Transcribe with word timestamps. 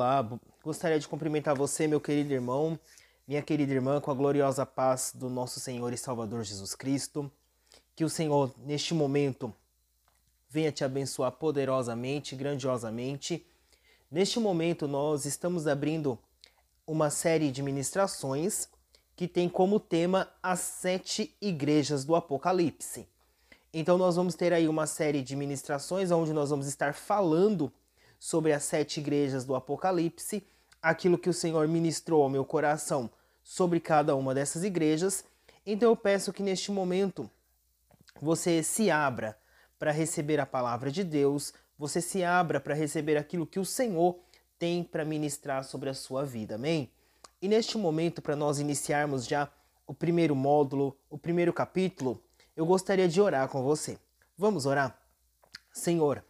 Olá, 0.00 0.26
gostaria 0.64 0.98
de 0.98 1.06
cumprimentar 1.06 1.54
você, 1.54 1.86
meu 1.86 2.00
querido 2.00 2.32
irmão, 2.32 2.80
minha 3.28 3.42
querida 3.42 3.70
irmã, 3.74 4.00
com 4.00 4.10
a 4.10 4.14
gloriosa 4.14 4.64
paz 4.64 5.12
do 5.14 5.28
nosso 5.28 5.60
Senhor 5.60 5.92
e 5.92 5.98
Salvador 5.98 6.42
Jesus 6.42 6.74
Cristo. 6.74 7.30
Que 7.94 8.02
o 8.02 8.08
Senhor, 8.08 8.50
neste 8.64 8.94
momento, 8.94 9.54
venha 10.48 10.72
te 10.72 10.82
abençoar 10.84 11.32
poderosamente, 11.32 12.34
grandiosamente. 12.34 13.46
Neste 14.10 14.40
momento, 14.40 14.88
nós 14.88 15.26
estamos 15.26 15.66
abrindo 15.66 16.18
uma 16.86 17.10
série 17.10 17.52
de 17.52 17.62
ministrações 17.62 18.70
que 19.14 19.28
tem 19.28 19.50
como 19.50 19.78
tema 19.78 20.30
as 20.42 20.60
sete 20.60 21.36
igrejas 21.42 22.06
do 22.06 22.16
Apocalipse. 22.16 23.06
Então, 23.70 23.98
nós 23.98 24.16
vamos 24.16 24.34
ter 24.34 24.54
aí 24.54 24.66
uma 24.66 24.86
série 24.86 25.20
de 25.20 25.36
ministrações 25.36 26.10
onde 26.10 26.32
nós 26.32 26.48
vamos 26.48 26.66
estar 26.66 26.94
falando 26.94 27.70
sobre 28.20 28.52
as 28.52 28.62
sete 28.64 29.00
igrejas 29.00 29.46
do 29.46 29.56
Apocalipse, 29.56 30.46
aquilo 30.80 31.18
que 31.18 31.30
o 31.30 31.34
Senhor 31.34 31.66
ministrou 31.66 32.22
ao 32.22 32.28
meu 32.28 32.44
coração 32.44 33.10
sobre 33.42 33.80
cada 33.80 34.14
uma 34.14 34.34
dessas 34.34 34.62
igrejas. 34.62 35.24
Então 35.64 35.88
eu 35.88 35.96
peço 35.96 36.32
que 36.32 36.42
neste 36.42 36.70
momento 36.70 37.28
você 38.20 38.62
se 38.62 38.90
abra 38.90 39.36
para 39.78 39.90
receber 39.90 40.38
a 40.38 40.44
palavra 40.44 40.90
de 40.90 41.02
Deus, 41.02 41.54
você 41.78 42.02
se 42.02 42.22
abra 42.22 42.60
para 42.60 42.74
receber 42.74 43.16
aquilo 43.16 43.46
que 43.46 43.58
o 43.58 43.64
Senhor 43.64 44.18
tem 44.58 44.84
para 44.84 45.02
ministrar 45.02 45.64
sobre 45.64 45.88
a 45.88 45.94
sua 45.94 46.22
vida. 46.22 46.56
Amém? 46.56 46.92
E 47.40 47.48
neste 47.48 47.78
momento, 47.78 48.20
para 48.20 48.36
nós 48.36 48.58
iniciarmos 48.58 49.26
já 49.26 49.50
o 49.86 49.94
primeiro 49.94 50.36
módulo, 50.36 50.94
o 51.08 51.16
primeiro 51.16 51.54
capítulo, 51.54 52.22
eu 52.54 52.66
gostaria 52.66 53.08
de 53.08 53.18
orar 53.18 53.48
com 53.48 53.62
você. 53.62 53.98
Vamos 54.36 54.66
orar? 54.66 55.00
Senhor, 55.72 56.22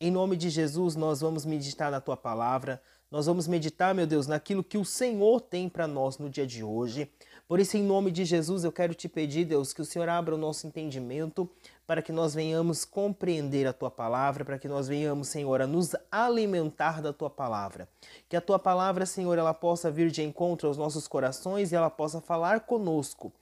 em 0.00 0.10
nome 0.10 0.36
de 0.36 0.50
Jesus, 0.50 0.94
nós 0.94 1.20
vamos 1.20 1.46
meditar 1.46 1.90
na 1.90 2.00
tua 2.00 2.16
palavra. 2.16 2.82
Nós 3.10 3.26
vamos 3.26 3.46
meditar, 3.46 3.94
meu 3.94 4.06
Deus, 4.06 4.26
naquilo 4.26 4.64
que 4.64 4.76
o 4.76 4.84
Senhor 4.84 5.40
tem 5.40 5.68
para 5.68 5.86
nós 5.86 6.18
no 6.18 6.28
dia 6.28 6.46
de 6.46 6.62
hoje. 6.62 7.10
Por 7.48 7.60
isso, 7.60 7.76
em 7.76 7.82
nome 7.82 8.10
de 8.10 8.24
Jesus, 8.24 8.64
eu 8.64 8.72
quero 8.72 8.92
te 8.92 9.08
pedir, 9.08 9.44
Deus, 9.44 9.72
que 9.72 9.80
o 9.80 9.84
Senhor 9.84 10.08
abra 10.08 10.34
o 10.34 10.38
nosso 10.38 10.66
entendimento 10.66 11.48
para 11.86 12.02
que 12.02 12.10
nós 12.10 12.34
venhamos 12.34 12.84
compreender 12.84 13.66
a 13.66 13.72
tua 13.72 13.90
palavra, 13.90 14.44
para 14.44 14.58
que 14.58 14.66
nós 14.66 14.88
venhamos, 14.88 15.28
Senhor, 15.28 15.62
a 15.62 15.66
nos 15.66 15.94
alimentar 16.10 17.00
da 17.00 17.12
tua 17.12 17.30
palavra. 17.30 17.88
Que 18.28 18.36
a 18.36 18.40
tua 18.40 18.58
palavra, 18.58 19.06
Senhor, 19.06 19.38
ela 19.38 19.54
possa 19.54 19.90
vir 19.90 20.10
de 20.10 20.22
encontro 20.22 20.66
aos 20.66 20.76
nossos 20.76 21.06
corações 21.06 21.70
e 21.70 21.76
ela 21.76 21.88
possa 21.88 22.20
falar 22.20 22.60
conosco 22.60 23.32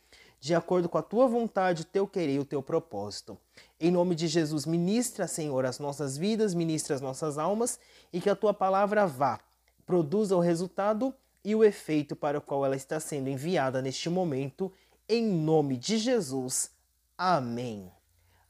de 0.45 0.55
acordo 0.55 0.91
com 0.91 0.99
a 0.99 1.03
tua 1.03 1.27
vontade, 1.27 1.81
o 1.81 1.87
teu 1.87 2.07
querer 2.07 2.35
e 2.35 2.39
o 2.39 2.45
teu 2.45 2.63
propósito. 2.63 3.39
Em 3.81 3.91
nome 3.91 4.15
de 4.15 4.29
Jesus, 4.29 4.67
ministra, 4.67 5.27
Senhor, 5.27 5.65
as 5.65 5.79
nossas 5.79 6.19
vidas, 6.19 6.53
ministra 6.53 6.95
as 6.95 7.01
nossas 7.01 7.39
almas 7.39 7.81
e 8.13 8.21
que 8.21 8.29
a 8.29 8.37
tua 8.37 8.53
palavra 8.53 9.07
vá, 9.07 9.41
produza 9.87 10.37
o 10.37 10.41
resultado 10.41 11.15
e 11.43 11.55
o 11.55 11.65
efeito 11.65 12.15
para 12.15 12.37
o 12.37 12.43
qual 12.43 12.63
ela 12.63 12.77
está 12.77 13.01
sendo 13.01 13.31
enviada 13.31 13.81
neste 13.81 14.11
momento, 14.11 14.71
em 15.09 15.27
nome 15.27 15.79
de 15.79 15.97
Jesus. 15.97 16.71
Amém. 17.17 17.91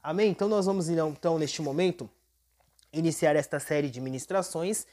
Amém. 0.03 0.31
Então 0.31 0.49
nós 0.49 0.65
vamos 0.65 0.89
então 0.89 1.39
neste 1.39 1.61
momento 1.61 2.09
iniciar 2.91 3.37
esta 3.37 3.57
série 3.57 3.89
de 3.89 4.01
ministrações 4.01 4.85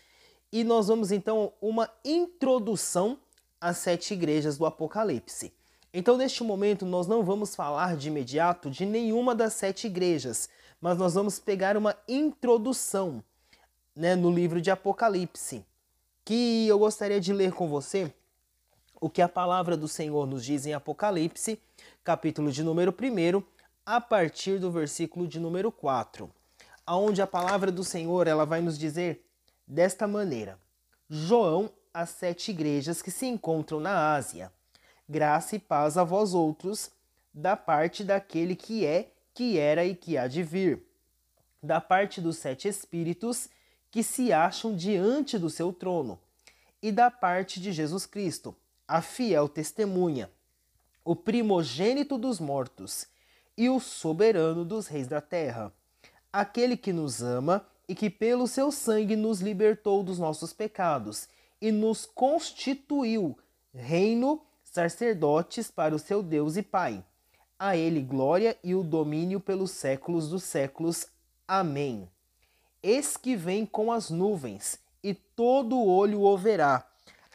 e 0.53 0.63
nós 0.63 0.87
vamos 0.87 1.11
então 1.11 1.53
uma 1.61 1.91
introdução 2.05 3.19
às 3.61 3.79
sete 3.79 4.15
igrejas 4.15 4.57
do 4.57 4.65
Apocalipse. 4.65 5.53
Então, 5.95 6.17
neste 6.17 6.43
momento, 6.43 6.87
nós 6.87 7.07
não 7.07 7.23
vamos 7.23 7.55
falar 7.55 7.97
de 7.97 8.09
imediato 8.09 8.71
de 8.71 8.87
nenhuma 8.87 9.35
das 9.35 9.53
sete 9.53 9.87
igrejas, 9.87 10.49
mas 10.81 10.97
nós 10.97 11.13
vamos 11.13 11.39
pegar 11.39 11.77
uma 11.77 11.95
introdução 12.09 13.23
né, 13.95 14.17
no 14.17 14.31
livro 14.31 14.59
de 14.59 14.71
Apocalipse, 14.71 15.63
que 16.25 16.67
eu 16.67 16.79
gostaria 16.79 17.21
de 17.21 17.31
ler 17.31 17.53
com 17.53 17.69
você 17.69 18.11
o 18.99 19.11
que 19.11 19.21
a 19.21 19.29
palavra 19.29 19.77
do 19.77 19.87
Senhor 19.87 20.27
nos 20.27 20.43
diz 20.45 20.65
em 20.65 20.73
Apocalipse, 20.73 21.61
capítulo 22.03 22.51
de 22.51 22.63
número 22.63 22.91
1, 22.91 23.43
a 23.85 24.01
partir 24.01 24.59
do 24.59 24.71
versículo 24.71 25.29
de 25.29 25.39
número 25.39 25.71
4, 25.71 26.31
aonde 26.87 27.21
a 27.21 27.27
palavra 27.27 27.71
do 27.71 27.85
Senhor 27.85 28.27
ela 28.27 28.47
vai 28.47 28.63
nos 28.63 28.79
dizer 28.79 29.27
desta 29.67 30.07
maneira: 30.07 30.59
João, 31.11 31.69
as 31.93 32.11
sete 32.11 32.51
igrejas 32.51 33.03
que 33.03 33.11
se 33.11 33.27
encontram 33.27 33.79
na 33.79 34.15
Ásia 34.15 34.51
graça 35.13 35.55
e 35.55 35.59
paz 35.59 35.99
a 35.99 36.05
vós 36.05 36.33
outros, 36.33 36.91
da 37.35 37.55
parte 37.55 38.03
daquele 38.03 38.57
que 38.57 38.87
é, 38.87 39.11
que 39.35 39.59
era 39.59 39.85
e 39.85 39.95
que 39.95 40.17
há 40.17 40.27
de 40.27 40.43
vir, 40.43 40.83
da 41.63 41.81
parte 41.83 42.19
dos 42.19 42.39
sete 42.39 42.67
espíritos 42.67 43.49
que 43.91 44.03
se 44.03 44.33
acham 44.33 44.75
diante 44.75 45.39
do 45.39 45.51
seu 45.51 45.71
trono, 45.71 46.19
e 46.83 46.91
da 46.91 47.11
parte 47.11 47.61
de 47.61 47.73
Jesus 47.73 48.07
Cristo, 48.07 48.57
a 48.89 49.03
fiel 49.03 49.49
testemunha, 49.49 50.31
o 51.05 51.15
primogênito 51.15 52.17
dos 52.17 52.41
mortos 52.41 53.07
e 53.57 53.69
o 53.69 53.79
soberano 53.79 54.65
dos 54.65 54.87
reis 54.87 55.07
da 55.07 55.21
terra, 55.21 55.73
aquele 56.33 56.77
que 56.77 56.93
nos 56.93 57.23
ama 57.23 57.67
e 57.87 57.95
que 57.95 58.09
pelo 58.09 58.47
seu 58.47 58.73
sangue 58.73 59.15
nos 59.15 59.41
libertou 59.41 60.03
dos 60.03 60.19
nossos 60.19 60.55
pecados 60.55 61.29
e 61.61 61.71
nos 61.71 62.07
constituiu 62.07 63.39
reino 63.75 64.43
sacerdotes 64.73 65.71
para 65.71 65.95
o 65.95 65.99
seu 65.99 66.23
Deus 66.23 66.57
e 66.57 66.63
Pai. 66.63 67.05
A 67.59 67.77
ele 67.77 68.01
glória 68.01 68.57
e 68.65 68.75
o 68.75 68.83
domínio 68.83 69.39
pelos 69.39 69.71
séculos 69.71 70.31
dos 70.31 70.43
séculos. 70.45 71.07
Amém. 71.47 72.09
Eis 72.83 73.17
que 73.17 73.37
vem 73.37 73.67
com 73.67 73.93
as 73.93 74.09
nuvens, 74.11 74.81
e 75.05 75.15
todo 75.15 75.81
olho 75.85 76.23
o 76.23 76.39
verá, 76.39 76.85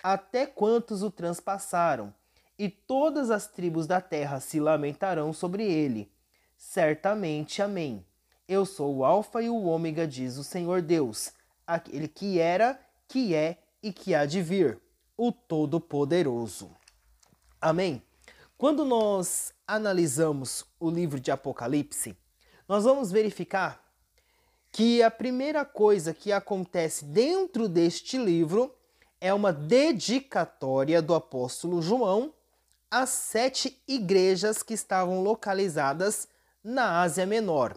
até 0.04 0.46
quantos 0.46 1.04
o 1.04 1.12
transpassaram, 1.12 2.14
e 2.58 2.68
todas 2.68 3.30
as 3.30 3.48
tribos 3.48 3.86
da 3.86 4.02
terra 4.02 4.40
se 4.40 4.60
lamentarão 4.60 5.32
sobre 5.32 5.64
ele. 5.64 6.12
Certamente, 6.58 7.62
amém. 7.62 8.04
Eu 8.48 8.66
sou 8.66 8.98
o 8.98 9.06
Alfa 9.06 9.42
e 9.44 9.50
o 9.50 9.64
Ômega, 9.64 10.08
diz 10.08 10.38
o 10.38 10.44
Senhor 10.44 10.82
Deus, 10.82 11.32
aquele 11.66 12.08
que 12.08 12.40
era, 12.40 12.80
que 13.08 13.36
é 13.36 13.58
e 13.84 13.94
que 13.94 14.16
há 14.16 14.26
de 14.26 14.42
vir, 14.42 14.82
o 15.16 15.32
Todo-Poderoso. 15.32 16.76
Amém? 17.60 18.04
Quando 18.56 18.86
nós 18.86 19.54
analisamos 19.66 20.64
o 20.80 20.90
livro 20.90 21.20
de 21.20 21.32
Apocalipse, 21.32 22.16
nós 22.68 22.84
vamos 22.84 23.12
verificar 23.12 23.84
que 24.72 25.02
a 25.02 25.10
primeira 25.10 25.66
coisa 25.66 26.14
que 26.14 26.32
acontece 26.32 27.06
dentro 27.06 27.68
deste 27.68 28.18
livro 28.18 28.74
é 29.20 29.34
uma 29.34 29.52
dedicatória 29.52 31.02
do 31.02 31.16
apóstolo 31.16 31.82
João 31.82 32.32
às 32.92 33.10
sete 33.10 33.82
igrejas 33.88 34.62
que 34.62 34.76
estavam 34.76 35.24
localizadas 35.24 36.28
na 36.64 37.02
Ásia 37.02 37.26
Menor. 37.26 37.76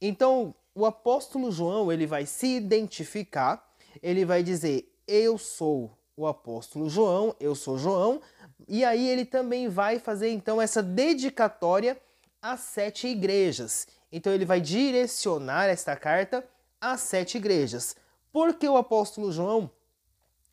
Então, 0.00 0.54
o 0.74 0.84
apóstolo 0.84 1.50
João 1.50 1.90
ele 1.90 2.06
vai 2.06 2.26
se 2.26 2.46
identificar, 2.46 3.74
ele 4.02 4.24
vai 4.24 4.42
dizer: 4.42 4.92
Eu 5.06 5.38
sou 5.38 5.96
o 6.16 6.26
apóstolo 6.26 6.88
João, 6.88 7.34
eu 7.40 7.54
sou 7.54 7.76
João, 7.76 8.20
e 8.68 8.84
aí 8.84 9.08
ele 9.08 9.24
também 9.24 9.68
vai 9.68 9.98
fazer 9.98 10.30
então 10.30 10.60
essa 10.60 10.82
dedicatória 10.82 12.00
às 12.40 12.60
sete 12.60 13.08
igrejas. 13.08 13.86
Então 14.12 14.32
ele 14.32 14.44
vai 14.44 14.60
direcionar 14.60 15.66
esta 15.66 15.96
carta 15.96 16.46
às 16.80 17.00
sete 17.00 17.36
igrejas. 17.38 17.96
Porque 18.32 18.68
o 18.68 18.76
apóstolo 18.76 19.32
João 19.32 19.70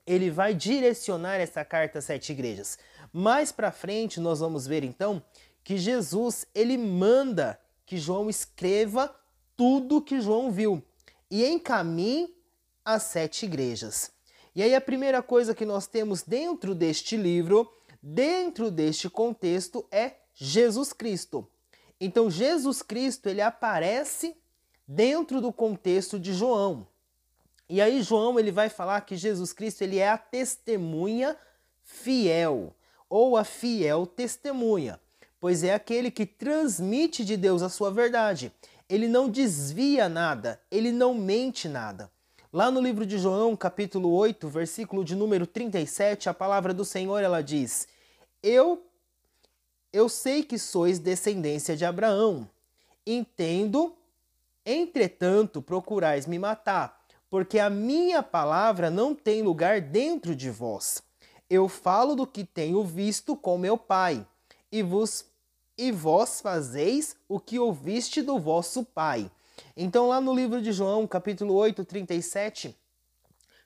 ele 0.05 0.31
vai 0.31 0.53
direcionar 0.53 1.35
essa 1.35 1.63
carta 1.63 1.99
às 1.99 2.05
sete 2.05 2.31
igrejas. 2.31 2.79
Mais 3.13 3.51
para 3.51 3.71
frente 3.71 4.19
nós 4.19 4.39
vamos 4.39 4.65
ver 4.65 4.83
então 4.83 5.21
que 5.63 5.77
Jesus 5.77 6.45
ele 6.55 6.77
manda 6.77 7.59
que 7.85 7.97
João 7.97 8.29
escreva 8.29 9.13
tudo 9.55 10.01
que 10.01 10.19
João 10.21 10.49
viu 10.49 10.83
e 11.29 11.45
encaminhe 11.45 12.35
as 12.83 13.03
sete 13.03 13.45
igrejas. 13.45 14.11
E 14.55 14.61
aí 14.61 14.75
a 14.75 14.81
primeira 14.81 15.21
coisa 15.21 15.55
que 15.55 15.65
nós 15.65 15.87
temos 15.87 16.23
dentro 16.23 16.75
deste 16.75 17.15
livro 17.15 17.71
dentro 18.01 18.71
deste 18.71 19.09
contexto 19.09 19.85
é 19.91 20.15
Jesus 20.33 20.91
Cristo. 20.91 21.47
Então 21.99 22.31
Jesus 22.31 22.81
Cristo 22.81 23.29
ele 23.29 23.41
aparece 23.41 24.35
dentro 24.87 25.39
do 25.39 25.53
contexto 25.53 26.19
de 26.19 26.33
João. 26.33 26.87
E 27.69 27.79
aí 27.79 28.01
João 28.01 28.39
ele 28.39 28.51
vai 28.51 28.69
falar 28.69 29.01
que 29.01 29.15
Jesus 29.15 29.53
Cristo 29.53 29.83
ele 29.83 29.99
é 29.99 30.09
a 30.09 30.17
testemunha 30.17 31.37
fiel 31.83 32.75
ou 33.07 33.37
a 33.37 33.43
fiel 33.43 34.05
testemunha, 34.07 34.99
pois 35.39 35.63
é 35.63 35.73
aquele 35.73 36.09
que 36.09 36.25
transmite 36.25 37.23
de 37.23 37.37
Deus 37.37 37.61
a 37.61 37.69
sua 37.69 37.91
verdade. 37.91 38.51
Ele 38.89 39.07
não 39.07 39.29
desvia 39.29 40.09
nada, 40.09 40.61
ele 40.69 40.91
não 40.91 41.13
mente 41.13 41.69
nada. 41.69 42.10
Lá 42.53 42.69
no 42.69 42.81
livro 42.81 43.05
de 43.05 43.17
João, 43.17 43.55
capítulo 43.55 44.11
8, 44.11 44.49
versículo 44.49 45.05
de 45.05 45.15
número 45.15 45.47
37, 45.47 46.27
a 46.27 46.33
palavra 46.33 46.73
do 46.73 46.83
Senhor 46.83 47.23
ela 47.23 47.41
diz: 47.41 47.87
Eu 48.43 48.83
eu 49.93 50.09
sei 50.09 50.43
que 50.43 50.59
sois 50.59 50.99
descendência 50.99 51.77
de 51.77 51.85
Abraão. 51.85 52.49
Entendo, 53.07 53.95
entretanto, 54.65 55.61
procurais 55.61 56.25
me 56.27 56.37
matar, 56.37 57.01
porque 57.29 57.57
a 57.57 57.69
minha 57.69 58.21
palavra 58.21 58.91
não 58.91 59.15
tem 59.15 59.41
lugar 59.41 59.79
dentro 59.79 60.35
de 60.35 60.49
vós. 60.49 61.01
Eu 61.49 61.69
falo 61.69 62.15
do 62.15 62.27
que 62.27 62.43
tenho 62.43 62.83
visto 62.83 63.33
com 63.33 63.57
meu 63.57 63.77
Pai, 63.77 64.27
e 64.69 64.83
vos 64.83 65.25
e 65.77 65.89
vós 65.89 66.41
fazeis 66.41 67.15
o 67.29 67.39
que 67.39 67.57
ouviste 67.57 68.21
do 68.21 68.37
vosso 68.37 68.83
pai. 68.83 69.31
Então 69.75 70.09
lá 70.09 70.19
no 70.19 70.33
livro 70.33 70.61
de 70.61 70.71
João, 70.71 71.07
capítulo 71.07 71.53
8, 71.53 71.85
37, 71.85 72.75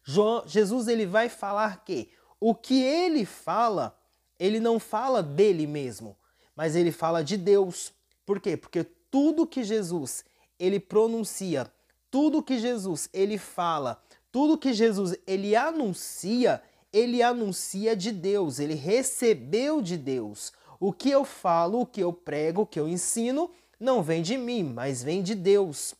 João, 0.03 0.43
Jesus 0.45 0.87
ele 0.87 1.05
vai 1.05 1.29
falar 1.29 1.83
que 1.83 2.09
o 2.39 2.53
que 2.53 2.83
ele 2.83 3.25
fala, 3.25 3.97
ele 4.39 4.59
não 4.59 4.79
fala 4.79 5.23
dele 5.23 5.65
mesmo, 5.65 6.15
mas 6.55 6.75
ele 6.75 6.91
fala 6.91 7.23
de 7.23 7.37
Deus. 7.37 7.91
Por 8.25 8.39
quê? 8.39 8.55
Porque 8.55 8.83
tudo 8.83 9.47
que 9.47 9.63
Jesus 9.63 10.23
ele 10.59 10.79
pronuncia, 10.79 11.71
tudo 12.11 12.43
que 12.43 12.59
Jesus 12.59 13.09
ele 13.11 13.37
fala, 13.37 14.01
tudo 14.31 14.57
que 14.57 14.73
Jesus 14.73 15.17
ele 15.25 15.55
anuncia, 15.55 16.61
ele 16.93 17.23
anuncia 17.23 17.95
de 17.95 18.11
Deus, 18.11 18.59
ele 18.59 18.75
recebeu 18.75 19.81
de 19.81 19.97
Deus. 19.97 20.53
O 20.79 20.93
que 20.93 21.09
eu 21.09 21.25
falo, 21.25 21.81
o 21.81 21.85
que 21.85 22.01
eu 22.01 22.13
prego, 22.13 22.61
o 22.61 22.65
que 22.65 22.79
eu 22.79 22.87
ensino, 22.87 23.49
não 23.79 24.01
vem 24.01 24.21
de 24.21 24.37
mim, 24.37 24.63
mas 24.63 25.03
vem 25.03 25.21
de 25.21 25.35
Deus. 25.35 25.95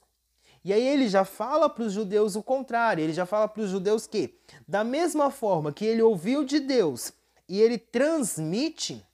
E 0.64 0.74
aí 0.74 0.86
ele 0.86 1.08
já 1.08 1.24
fala 1.24 1.70
para 1.70 1.84
os 1.84 1.94
judeus 1.94 2.36
o 2.36 2.42
contrário, 2.42 3.04
ele 3.04 3.14
já 3.14 3.26
fala 3.26 3.48
para 3.48 3.62
os 3.62 3.70
judeus 3.70 4.08
que, 4.08 4.34
da 4.68 4.84
mesma 4.84 5.30
forma 5.30 5.72
que 5.72 5.86
ele 5.86 6.02
ouviu 6.02 6.44
de 6.44 6.60
Deus 6.60 7.14
e 7.48 7.62
ele 7.62 7.78
transmite, 7.78 9.06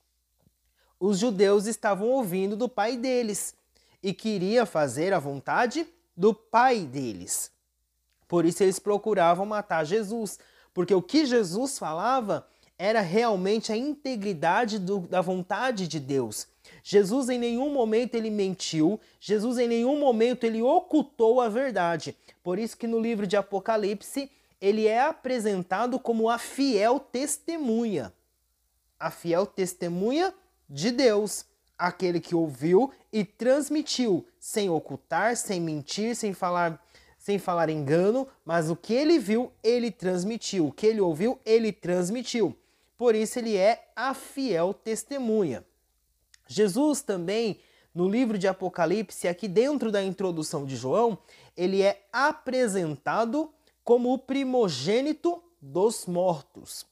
os 1.00 1.20
judeus 1.20 1.66
estavam 1.66 2.08
ouvindo 2.08 2.56
do 2.56 2.70
pai 2.70 2.96
deles 2.96 3.54
e 4.02 4.14
queria 4.14 4.66
fazer 4.66 5.14
a 5.14 5.20
vontade 5.20 5.86
do 6.16 6.34
pai 6.34 6.86
deles. 6.86 7.52
Por 8.28 8.46
isso 8.46 8.64
eles 8.64 8.80
procuravam 8.80 9.46
matar 9.46 9.84
Jesus, 9.84 10.40
porque 10.74 10.96
o 10.96 11.02
que 11.02 11.26
Jesus 11.26 11.78
falava 11.78 12.48
era 12.78 13.02
realmente 13.02 13.72
a 13.72 13.78
integridade 13.78 14.80
do, 14.80 15.00
da 15.00 15.22
vontade 15.22 15.88
de 15.88 16.00
Deus. 16.00 16.48
Jesus 16.84 17.30
em 17.30 17.38
nenhum 17.38 17.72
momento 17.72 18.16
ele 18.16 18.30
mentiu, 18.30 19.00
Jesus 19.20 19.58
em 19.58 19.68
nenhum 19.68 20.00
momento 20.00 20.44
ele 20.44 20.62
ocultou 20.62 21.42
a 21.42 21.50
verdade. 21.50 22.16
Por 22.44 22.58
isso 22.58 22.78
que 22.78 22.88
no 22.88 23.00
livro 23.00 23.28
de 23.28 23.38
Apocalipse 23.38 24.32
ele 24.60 24.88
é 24.88 25.02
apresentado 25.02 26.00
como 26.00 26.30
a 26.30 26.38
fiel 26.38 27.00
testemunha. 27.00 28.14
A 29.00 29.10
fiel 29.10 29.46
testemunha 29.46 30.34
de 30.70 30.92
Deus, 30.92 31.46
aquele 31.78 32.20
que 32.20 32.36
ouviu 32.36 32.92
e 33.12 33.24
transmitiu, 33.24 34.26
sem 34.40 34.70
ocultar, 34.70 35.36
sem 35.36 35.60
mentir, 35.60 36.16
sem 36.16 36.34
falar 36.34 36.82
sem 37.18 37.38
falar 37.38 37.70
engano, 37.70 38.28
mas 38.44 38.72
o 38.72 38.76
que 38.76 38.96
ele 38.96 39.20
viu, 39.20 39.52
ele 39.62 39.92
transmitiu. 39.92 40.66
O 40.66 40.72
que 40.72 40.88
ele 40.88 41.00
ouviu, 41.00 41.40
ele 41.46 41.72
transmitiu 41.72 42.58
por 43.02 43.16
isso 43.16 43.40
ele 43.40 43.58
é 43.58 43.84
a 43.96 44.14
fiel 44.14 44.76
testemunha. 44.76 45.66
Jesus 46.52 47.02
também, 47.02 47.60
no 47.96 48.10
livro 48.10 48.38
de 48.38 48.46
Apocalipse, 48.46 49.26
aqui 49.26 49.48
dentro 49.48 49.90
da 49.90 50.04
introdução 50.04 50.66
de 50.66 50.76
João, 50.76 51.18
ele 51.56 51.82
é 51.82 52.06
apresentado 52.12 53.50
como 53.86 54.12
o 54.12 54.18
primogênito 54.18 55.42
dos 55.62 56.06
mortos. 56.06 56.86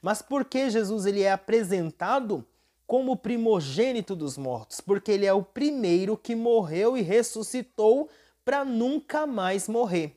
Mas 0.00 0.22
por 0.22 0.44
que 0.44 0.70
Jesus 0.70 1.04
ele 1.04 1.22
é 1.22 1.32
apresentado 1.32 2.46
como 2.86 3.12
o 3.12 3.16
primogênito 3.16 4.14
dos 4.14 4.38
mortos? 4.38 4.80
Porque 4.80 5.10
ele 5.10 5.26
é 5.26 5.32
o 5.32 5.42
primeiro 5.42 6.16
que 6.16 6.36
morreu 6.36 6.96
e 6.96 7.02
ressuscitou 7.02 8.08
para 8.44 8.64
nunca 8.64 9.26
mais 9.26 9.68
morrer. 9.68 10.16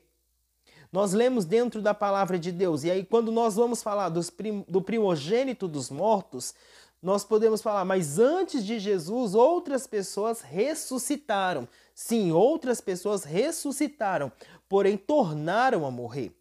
Nós 0.92 1.12
lemos 1.12 1.44
dentro 1.44 1.82
da 1.82 1.92
palavra 1.92 2.38
de 2.38 2.52
Deus, 2.52 2.84
e 2.84 2.90
aí 2.90 3.04
quando 3.04 3.32
nós 3.32 3.56
vamos 3.56 3.82
falar 3.82 4.10
prim, 4.36 4.64
do 4.68 4.80
primogênito 4.80 5.66
dos 5.66 5.90
mortos, 5.90 6.54
nós 7.02 7.24
podemos 7.24 7.62
falar, 7.62 7.84
mas 7.84 8.18
antes 8.18 8.64
de 8.64 8.78
Jesus, 8.78 9.34
outras 9.34 9.86
pessoas 9.86 10.40
ressuscitaram. 10.40 11.68
Sim, 11.94 12.32
outras 12.32 12.80
pessoas 12.80 13.24
ressuscitaram, 13.24 14.32
porém 14.68 14.96
tornaram 14.96 15.86
a 15.86 15.90
morrer. 15.90 16.36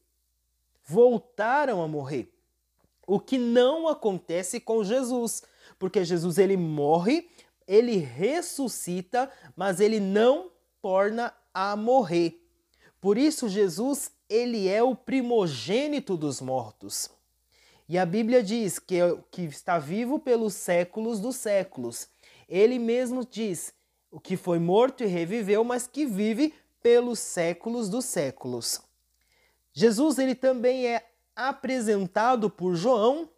Voltaram 0.84 1.82
a 1.82 1.88
morrer. 1.88 2.32
O 3.06 3.20
que 3.20 3.38
não 3.38 3.88
acontece 3.88 4.60
com 4.60 4.84
Jesus, 4.84 5.44
porque 5.78 6.04
Jesus 6.04 6.38
ele 6.38 6.58
morre, 6.58 7.30
ele 7.68 7.98
ressuscita, 7.98 9.30
mas 9.56 9.80
ele 9.80 10.00
não 10.00 10.52
torna 10.82 11.34
a 11.54 11.76
morrer. 11.76 12.42
Por 13.00 13.18
isso 13.18 13.48
Jesus 13.48 14.12
ele 14.28 14.68
é 14.68 14.82
o 14.82 14.96
primogênito 14.96 16.18
dos 16.18 16.42
mortos. 16.42 17.10
E 17.88 17.98
a 17.98 18.06
Bíblia 18.06 18.42
diz 18.42 18.80
que, 18.80 18.98
que 19.30 19.44
está 19.44 19.78
vivo 19.78 20.20
pelos 20.20 20.54
séculos 20.56 21.20
dos 21.20 21.36
séculos. 21.36 22.08
Ele 22.50 22.80
mesmo 22.80 23.26
diz 23.26 23.74
o 24.12 24.20
que 24.20 24.36
foi 24.36 24.60
morto 24.60 25.04
e 25.04 25.08
reviveu, 25.08 25.64
mas 25.64 25.88
que 25.88 26.06
vive 26.06 26.54
pelos 26.82 27.20
séculos 27.20 27.90
dos 27.90 28.06
séculos. 28.06 28.82
Jesus 29.74 30.18
ele 30.18 30.34
também 30.34 30.88
é 30.88 31.06
apresentado 31.36 32.50
por 32.50 32.76
João 32.76 33.30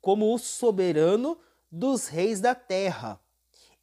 como 0.00 0.34
o 0.34 0.38
soberano 0.38 1.38
dos 1.70 2.06
reis 2.06 2.40
da 2.40 2.54
terra. 2.54 3.18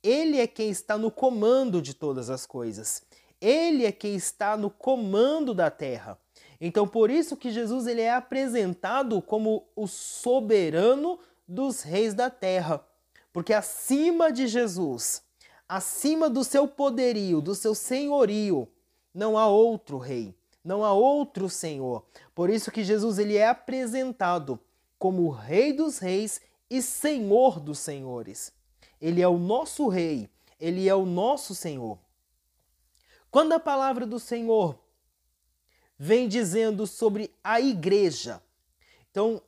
Ele 0.04 0.40
é 0.40 0.48
quem 0.48 0.70
está 0.70 0.98
no 0.98 1.12
comando 1.12 1.82
de 1.82 1.94
todas 1.94 2.30
as 2.30 2.46
coisas. 2.46 3.02
Ele 3.40 3.86
é 3.86 3.92
quem 3.92 4.16
está 4.16 4.56
no 4.56 4.70
comando 4.70 5.54
da 5.54 5.72
terra. 5.72 6.18
Então, 6.64 6.88
por 6.88 7.10
isso 7.10 7.36
que 7.36 7.50
Jesus 7.50 7.88
ele 7.88 8.02
é 8.02 8.14
apresentado 8.14 9.20
como 9.20 9.68
o 9.76 9.88
soberano 9.88 11.18
dos 11.48 11.82
reis 11.82 12.14
da 12.14 12.30
terra. 12.30 12.86
Porque 13.34 13.52
acima 13.52 14.32
de 14.32 14.46
Jesus, 14.46 15.24
acima 15.68 16.30
do 16.30 16.44
seu 16.44 16.68
poderio, 16.68 17.42
do 17.42 17.56
seu 17.56 17.74
senhorio, 17.74 18.68
não 19.12 19.40
há 19.40 19.48
outro 19.48 19.98
rei, 19.98 20.36
não 20.64 20.86
há 20.86 20.94
outro 20.94 21.50
senhor. 21.50 22.06
Por 22.36 22.52
isso 22.52 22.72
que 22.72 22.84
Jesus 22.84 23.18
ele 23.18 23.38
é 23.38 23.48
apresentado 23.48 24.60
como 25.00 25.24
o 25.24 25.32
rei 25.32 25.74
dos 25.74 25.98
reis 25.98 26.42
e 26.70 26.80
senhor 26.80 27.60
dos 27.60 27.80
senhores. 27.80 28.54
Ele 29.02 29.20
é 29.20 29.28
o 29.28 29.40
nosso 29.40 29.88
rei, 29.88 30.30
ele 30.60 30.88
é 30.88 30.94
o 30.94 31.08
nosso 31.08 31.56
senhor. 31.56 31.98
Quando 33.32 33.54
a 33.54 33.60
palavra 33.60 34.06
do 34.06 34.20
Senhor 34.20 34.78
vem 36.04 36.28
dizendo 36.28 36.88
sobre 36.88 37.32
a 37.44 37.62
igreja. 37.62 38.42
Então, 39.12 39.40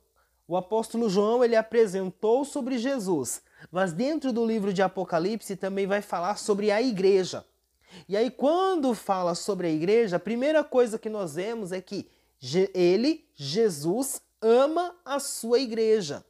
o 0.46 0.56
apóstolo 0.56 1.10
João 1.10 1.42
ele 1.42 1.56
apresentou 1.56 2.44
sobre 2.44 2.78
Jesus, 2.78 3.42
mas 3.72 3.92
dentro 3.92 4.32
do 4.32 4.46
livro 4.46 4.72
de 4.72 4.80
Apocalipse 4.80 5.56
também 5.56 5.84
vai 5.84 6.00
falar 6.00 6.36
sobre 6.38 6.70
a 6.70 6.80
igreja. 6.80 7.44
E 8.08 8.16
aí, 8.16 8.30
quando 8.30 8.94
fala 8.94 9.34
sobre 9.34 9.66
a 9.66 9.70
igreja, 9.70 10.14
a 10.14 10.20
primeira 10.20 10.62
coisa 10.62 10.96
que 10.96 11.08
nós 11.08 11.34
vemos 11.34 11.72
é 11.72 11.80
que 11.80 12.08
ele, 12.72 13.26
Jesus, 13.34 14.22
ama 14.40 14.94
a 15.04 15.18
sua 15.18 15.58
igreja. 15.58 16.24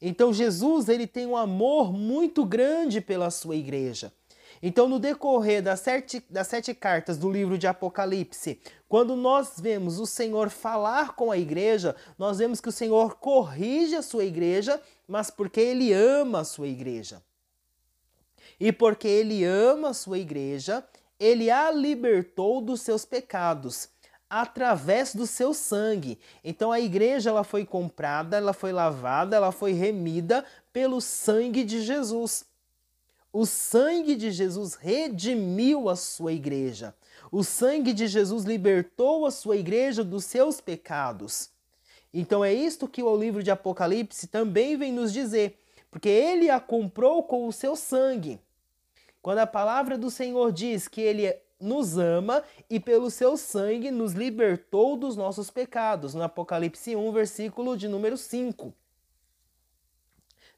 Então, 0.00 0.32
Jesus 0.32 0.88
ele 0.88 1.06
tem 1.06 1.26
um 1.26 1.36
amor 1.36 1.92
muito 1.92 2.44
grande 2.44 3.00
pela 3.00 3.28
sua 3.28 3.56
igreja. 3.56 4.12
Então, 4.62 4.88
no 4.88 5.00
decorrer 5.00 5.60
das 5.60 5.80
sete, 5.80 6.24
das 6.30 6.46
sete 6.46 6.72
cartas 6.72 7.18
do 7.18 7.28
livro 7.28 7.58
de 7.58 7.66
Apocalipse, 7.66 8.60
quando 8.88 9.16
nós 9.16 9.58
vemos 9.58 9.98
o 9.98 10.06
Senhor 10.06 10.50
falar 10.50 11.16
com 11.16 11.32
a 11.32 11.36
igreja, 11.36 11.96
nós 12.16 12.38
vemos 12.38 12.60
que 12.60 12.68
o 12.68 12.72
Senhor 12.72 13.16
corrige 13.16 13.96
a 13.96 14.02
sua 14.02 14.24
igreja, 14.24 14.80
mas 15.08 15.30
porque 15.30 15.60
ele 15.60 15.92
ama 15.92 16.40
a 16.40 16.44
sua 16.44 16.68
igreja. 16.68 17.20
E 18.60 18.70
porque 18.70 19.08
ele 19.08 19.44
ama 19.44 19.88
a 19.88 19.94
sua 19.94 20.18
igreja, 20.18 20.84
ele 21.18 21.50
a 21.50 21.70
libertou 21.72 22.60
dos 22.60 22.82
seus 22.82 23.04
pecados 23.04 23.88
através 24.30 25.14
do 25.14 25.26
seu 25.26 25.52
sangue. 25.52 26.18
Então 26.44 26.70
a 26.70 26.80
igreja 26.80 27.30
ela 27.30 27.44
foi 27.44 27.66
comprada, 27.66 28.36
ela 28.36 28.52
foi 28.52 28.72
lavada, 28.72 29.36
ela 29.36 29.52
foi 29.52 29.72
remida 29.72 30.44
pelo 30.72 31.00
sangue 31.00 31.64
de 31.64 31.82
Jesus. 31.82 32.46
O 33.32 33.46
sangue 33.46 34.14
de 34.14 34.30
Jesus 34.30 34.74
redimiu 34.74 35.88
a 35.88 35.96
sua 35.96 36.32
igreja. 36.32 36.94
O 37.30 37.42
sangue 37.42 37.94
de 37.94 38.06
Jesus 38.06 38.44
libertou 38.44 39.24
a 39.24 39.30
sua 39.30 39.56
igreja 39.56 40.04
dos 40.04 40.26
seus 40.26 40.60
pecados. 40.60 41.50
Então 42.12 42.44
é 42.44 42.52
isto 42.52 42.86
que 42.86 43.02
o 43.02 43.16
livro 43.16 43.42
de 43.42 43.50
Apocalipse 43.50 44.26
também 44.26 44.76
vem 44.76 44.92
nos 44.92 45.12
dizer, 45.12 45.58
porque 45.90 46.10
ele 46.10 46.50
a 46.50 46.60
comprou 46.60 47.22
com 47.22 47.48
o 47.48 47.52
seu 47.52 47.74
sangue. 47.74 48.38
Quando 49.22 49.38
a 49.38 49.46
palavra 49.46 49.96
do 49.96 50.10
Senhor 50.10 50.52
diz 50.52 50.86
que 50.86 51.00
ele 51.00 51.34
nos 51.58 51.96
ama 51.96 52.42
e 52.68 52.78
pelo 52.78 53.10
seu 53.10 53.36
sangue 53.38 53.90
nos 53.90 54.12
libertou 54.12 54.96
dos 54.96 55.16
nossos 55.16 55.48
pecados, 55.48 56.12
no 56.12 56.22
Apocalipse 56.22 56.94
1, 56.94 57.12
versículo 57.12 57.78
de 57.78 57.88
número 57.88 58.18
5. 58.18 58.74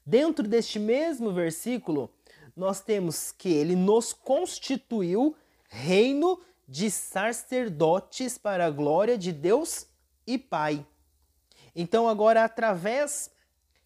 Dentro 0.05 0.47
deste 0.47 0.77
mesmo 0.77 1.31
versículo, 1.31 2.11
nós 2.55 2.79
temos 2.79 3.31
que 3.31 3.49
ele 3.49 3.75
nos 3.75 4.13
constituiu 4.13 5.35
reino 5.67 6.39
de 6.67 6.89
sacerdotes 6.89 8.37
para 8.37 8.65
a 8.65 8.71
glória 8.71 9.17
de 9.17 9.31
Deus 9.31 9.87
e 10.25 10.37
Pai. 10.37 10.85
Então, 11.75 12.07
agora, 12.07 12.43
através 12.43 13.29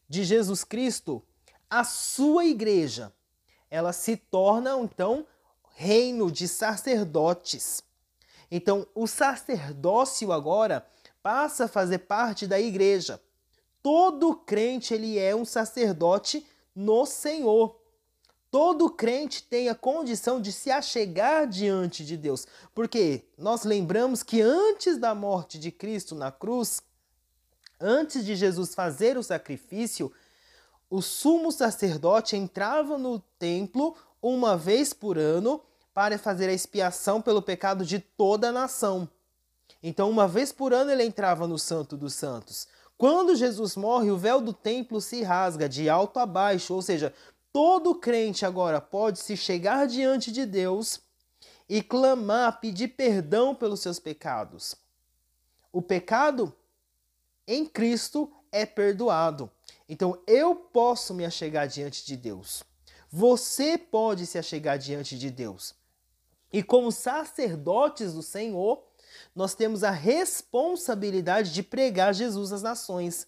de 0.08 0.24
Jesus 0.24 0.64
Cristo, 0.64 1.24
a 1.70 1.84
sua 1.84 2.46
igreja, 2.46 3.12
ela 3.70 3.92
se 3.92 4.16
torna, 4.16 4.78
então, 4.80 5.26
reino 5.76 6.32
de 6.32 6.48
sacerdotes. 6.48 7.84
Então, 8.52 8.88
o 8.96 9.08
sacerdócio 9.08 10.32
agora 10.32 10.86
passa 11.22 11.66
a 11.66 11.68
fazer 11.68 12.00
parte 12.00 12.48
da 12.48 12.60
igreja. 12.60 13.22
Todo 13.82 14.36
crente 14.36 14.94
ele 14.94 15.18
é 15.18 15.36
um 15.36 15.46
sacerdote 15.46 16.46
no 16.76 17.06
Senhor. 17.06 17.79
Todo 18.52 18.90
crente 18.90 19.44
tem 19.44 19.70
a 19.70 19.76
condição 19.76 20.42
de 20.42 20.52
se 20.52 20.72
achegar 20.72 21.48
diante 21.48 22.04
de 22.04 22.18
Deus, 22.18 22.48
porque 22.74 23.24
nós 23.38 23.64
lembramos 23.64 24.24
que 24.24 24.42
antes 24.42 24.98
da 24.98 25.14
morte 25.14 25.60
de 25.60 25.72
Cristo 25.72 26.16
na 26.16 26.32
cruz, 26.32 26.82
antes 27.80 28.26
de 28.26 28.36
Jesus 28.36 28.74
fazer 28.74 29.18
o 29.18 29.24
sacrifício, 29.24 30.12
o 30.90 31.02
sumo 31.02 31.52
sacerdote 31.52 32.36
entrava 32.36 32.98
no 32.98 33.20
templo 33.38 33.96
uma 34.20 34.58
vez 34.58 34.94
por 34.94 35.20
ano 35.20 35.62
para 35.94 36.18
fazer 36.18 36.50
a 36.50 36.54
expiação 36.54 37.22
pelo 37.22 37.42
pecado 37.42 37.86
de 37.86 38.00
toda 38.00 38.50
a 38.50 38.52
nação. 38.52 39.08
Então, 39.84 40.10
uma 40.10 40.28
vez 40.28 40.52
por 40.52 40.74
ano 40.74 40.92
ele 40.92 41.04
entrava 41.04 41.48
no 41.48 41.60
Santo 41.60 41.96
dos 41.96 42.16
Santos. 42.16 42.68
Quando 42.98 43.36
Jesus 43.36 43.76
morre, 43.76 44.12
o 44.12 44.18
véu 44.18 44.42
do 44.42 44.52
templo 44.52 45.00
se 45.00 45.22
rasga 45.22 45.70
de 45.70 45.88
alto 45.88 46.20
a 46.20 46.26
baixo, 46.26 46.74
ou 46.74 46.82
seja, 46.82 47.14
todo 47.60 47.94
crente 47.94 48.46
agora 48.46 48.80
pode 48.80 49.20
se 49.20 49.36
chegar 49.36 49.86
diante 49.86 50.32
de 50.32 50.46
Deus 50.46 51.02
e 51.68 51.84
clamar, 51.84 52.62
pedir 52.62 52.88
perdão 52.88 53.54
pelos 53.54 53.82
seus 53.82 54.00
pecados. 54.00 54.76
O 55.70 55.82
pecado 55.82 56.56
em 57.46 57.66
Cristo 57.66 58.32
é 58.50 58.66
perdoado. 58.66 59.52
Então 59.90 60.24
eu 60.26 60.56
posso 60.56 61.14
me 61.14 61.26
achegar 61.26 61.68
diante 61.68 62.06
de 62.06 62.16
Deus. 62.16 62.64
Você 63.12 63.78
pode 63.78 64.26
se 64.26 64.38
achegar 64.38 64.80
diante 64.80 65.20
de 65.20 65.30
Deus. 65.30 65.76
E 66.54 66.64
como 66.64 66.94
sacerdotes 66.94 68.14
do 68.14 68.24
Senhor, 68.24 68.82
nós 69.36 69.54
temos 69.54 69.84
a 69.84 69.92
responsabilidade 69.92 71.52
de 71.52 71.62
pregar 71.62 72.14
Jesus 72.14 72.54
às 72.54 72.62
nações. 72.62 73.28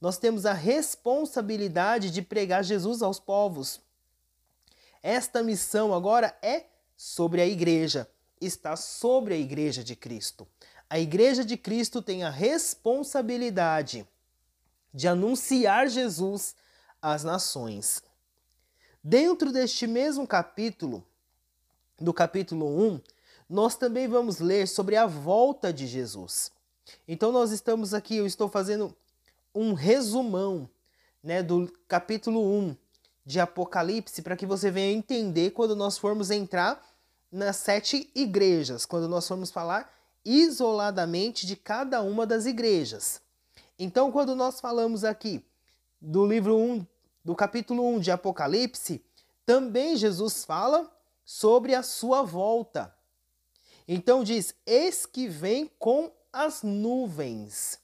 Nós 0.00 0.18
temos 0.18 0.44
a 0.44 0.52
responsabilidade 0.52 2.10
de 2.10 2.22
pregar 2.22 2.62
Jesus 2.62 3.02
aos 3.02 3.18
povos. 3.18 3.80
Esta 5.02 5.42
missão 5.42 5.94
agora 5.94 6.36
é 6.42 6.66
sobre 6.96 7.40
a 7.40 7.46
igreja, 7.46 8.08
está 8.40 8.76
sobre 8.76 9.34
a 9.34 9.36
igreja 9.36 9.82
de 9.82 9.96
Cristo. 9.96 10.46
A 10.88 10.98
igreja 10.98 11.44
de 11.44 11.56
Cristo 11.56 12.00
tem 12.02 12.24
a 12.24 12.30
responsabilidade 12.30 14.06
de 14.92 15.08
anunciar 15.08 15.88
Jesus 15.88 16.54
às 17.00 17.24
nações. 17.24 18.02
Dentro 19.02 19.52
deste 19.52 19.86
mesmo 19.86 20.26
capítulo, 20.26 21.04
do 21.98 22.12
capítulo 22.12 22.66
1, 22.66 23.00
nós 23.48 23.76
também 23.76 24.08
vamos 24.08 24.38
ler 24.38 24.66
sobre 24.66 24.96
a 24.96 25.06
volta 25.06 25.72
de 25.72 25.86
Jesus. 25.86 26.50
Então 27.06 27.32
nós 27.32 27.52
estamos 27.52 27.94
aqui, 27.94 28.16
eu 28.16 28.26
estou 28.26 28.48
fazendo 28.48 28.94
um 29.56 29.72
resumão, 29.72 30.68
né, 31.22 31.42
do 31.42 31.72
capítulo 31.88 32.40
1 32.40 32.76
de 33.24 33.40
Apocalipse 33.40 34.22
para 34.22 34.36
que 34.36 34.46
você 34.46 34.70
venha 34.70 34.92
entender 34.96 35.50
quando 35.50 35.74
nós 35.74 35.98
formos 35.98 36.30
entrar 36.30 36.80
nas 37.32 37.56
sete 37.56 38.10
igrejas, 38.14 38.86
quando 38.86 39.08
nós 39.08 39.26
formos 39.26 39.50
falar 39.50 39.92
isoladamente 40.24 41.46
de 41.46 41.56
cada 41.56 42.02
uma 42.02 42.26
das 42.26 42.46
igrejas. 42.46 43.20
Então, 43.78 44.12
quando 44.12 44.34
nós 44.34 44.60
falamos 44.60 45.04
aqui 45.04 45.44
do 46.00 46.26
livro 46.26 46.56
1, 46.56 46.86
do 47.24 47.34
capítulo 47.34 47.86
1 47.94 48.00
de 48.00 48.10
Apocalipse, 48.10 49.04
também 49.44 49.96
Jesus 49.96 50.44
fala 50.44 50.90
sobre 51.24 51.74
a 51.74 51.82
sua 51.82 52.22
volta. 52.22 52.94
Então 53.88 54.22
diz: 54.22 54.54
Eis 54.64 55.06
que 55.06 55.28
vem 55.28 55.70
com 55.78 56.10
as 56.32 56.62
nuvens. 56.62 57.80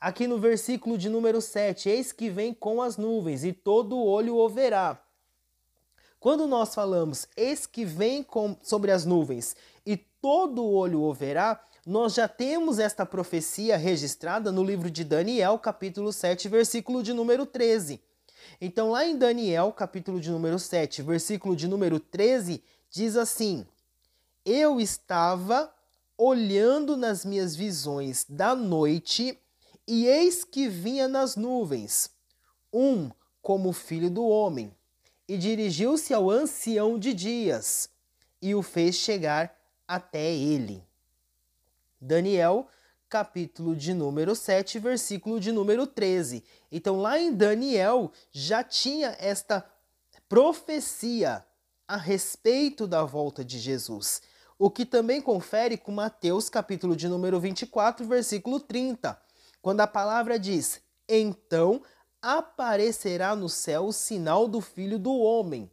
Aqui 0.00 0.26
no 0.26 0.38
versículo 0.38 0.96
de 0.96 1.08
número 1.08 1.40
7, 1.40 1.88
eis 1.88 2.12
que 2.12 2.30
vem 2.30 2.54
com 2.54 2.80
as 2.80 2.96
nuvens, 2.96 3.44
e 3.44 3.52
todo 3.52 3.98
olho 3.98 4.36
o 4.36 4.48
verá. 4.48 5.02
Quando 6.20 6.46
nós 6.46 6.74
falamos 6.74 7.26
eis 7.36 7.66
que 7.66 7.84
vem 7.84 8.22
com, 8.22 8.56
sobre 8.62 8.90
as 8.90 9.04
nuvens 9.04 9.56
e 9.86 9.96
todo 9.96 10.64
olho 10.64 11.02
o 11.02 11.14
verá, 11.14 11.64
nós 11.86 12.14
já 12.14 12.28
temos 12.28 12.78
esta 12.78 13.06
profecia 13.06 13.76
registrada 13.76 14.52
no 14.52 14.62
livro 14.62 14.90
de 14.90 15.04
Daniel, 15.04 15.58
capítulo 15.58 16.12
7, 16.12 16.48
versículo 16.48 17.02
de 17.02 17.12
número 17.12 17.46
13. 17.46 18.00
Então, 18.60 18.90
lá 18.90 19.06
em 19.06 19.16
Daniel, 19.16 19.72
capítulo 19.72 20.20
de 20.20 20.30
número 20.30 20.58
7, 20.58 21.02
versículo 21.02 21.56
de 21.56 21.66
número 21.66 21.98
13, 21.98 22.62
diz 22.90 23.16
assim: 23.16 23.66
eu 24.48 24.80
estava 24.80 25.70
olhando 26.16 26.96
nas 26.96 27.22
minhas 27.22 27.54
visões 27.54 28.24
da 28.26 28.54
noite, 28.54 29.38
e 29.88 30.06
eis 30.06 30.44
que 30.44 30.68
vinha 30.68 31.08
nas 31.08 31.34
nuvens 31.34 32.10
um 32.70 33.10
como 33.40 33.72
filho 33.72 34.10
do 34.10 34.26
homem, 34.26 34.70
e 35.26 35.38
dirigiu-se 35.38 36.12
ao 36.12 36.30
ancião 36.30 36.98
de 36.98 37.14
dias, 37.14 37.88
e 38.42 38.54
o 38.54 38.62
fez 38.62 38.96
chegar 38.96 39.56
até 39.86 40.30
ele. 40.30 40.84
Daniel, 41.98 42.68
capítulo 43.08 43.74
de 43.74 43.94
número 43.94 44.36
7, 44.36 44.78
versículo 44.78 45.40
de 45.40 45.50
número 45.50 45.86
13. 45.86 46.44
Então, 46.70 47.00
lá 47.00 47.18
em 47.18 47.32
Daniel 47.32 48.12
já 48.30 48.62
tinha 48.62 49.16
esta 49.18 49.66
profecia 50.28 51.42
a 51.86 51.96
respeito 51.96 52.86
da 52.86 53.02
volta 53.02 53.42
de 53.42 53.58
Jesus 53.58 54.20
o 54.58 54.68
que 54.68 54.84
também 54.84 55.22
confere 55.22 55.76
com 55.76 55.92
Mateus 55.92 56.50
capítulo 56.50 56.96
de 56.96 57.06
número 57.06 57.38
24, 57.38 58.04
versículo 58.04 58.58
30, 58.58 59.16
quando 59.68 59.82
a 59.82 59.86
palavra 59.86 60.38
diz: 60.38 60.80
"Então 61.06 61.82
aparecerá 62.22 63.36
no 63.36 63.50
céu 63.50 63.88
o 63.88 63.92
sinal 63.92 64.48
do 64.48 64.62
Filho 64.62 64.98
do 64.98 65.14
homem, 65.14 65.70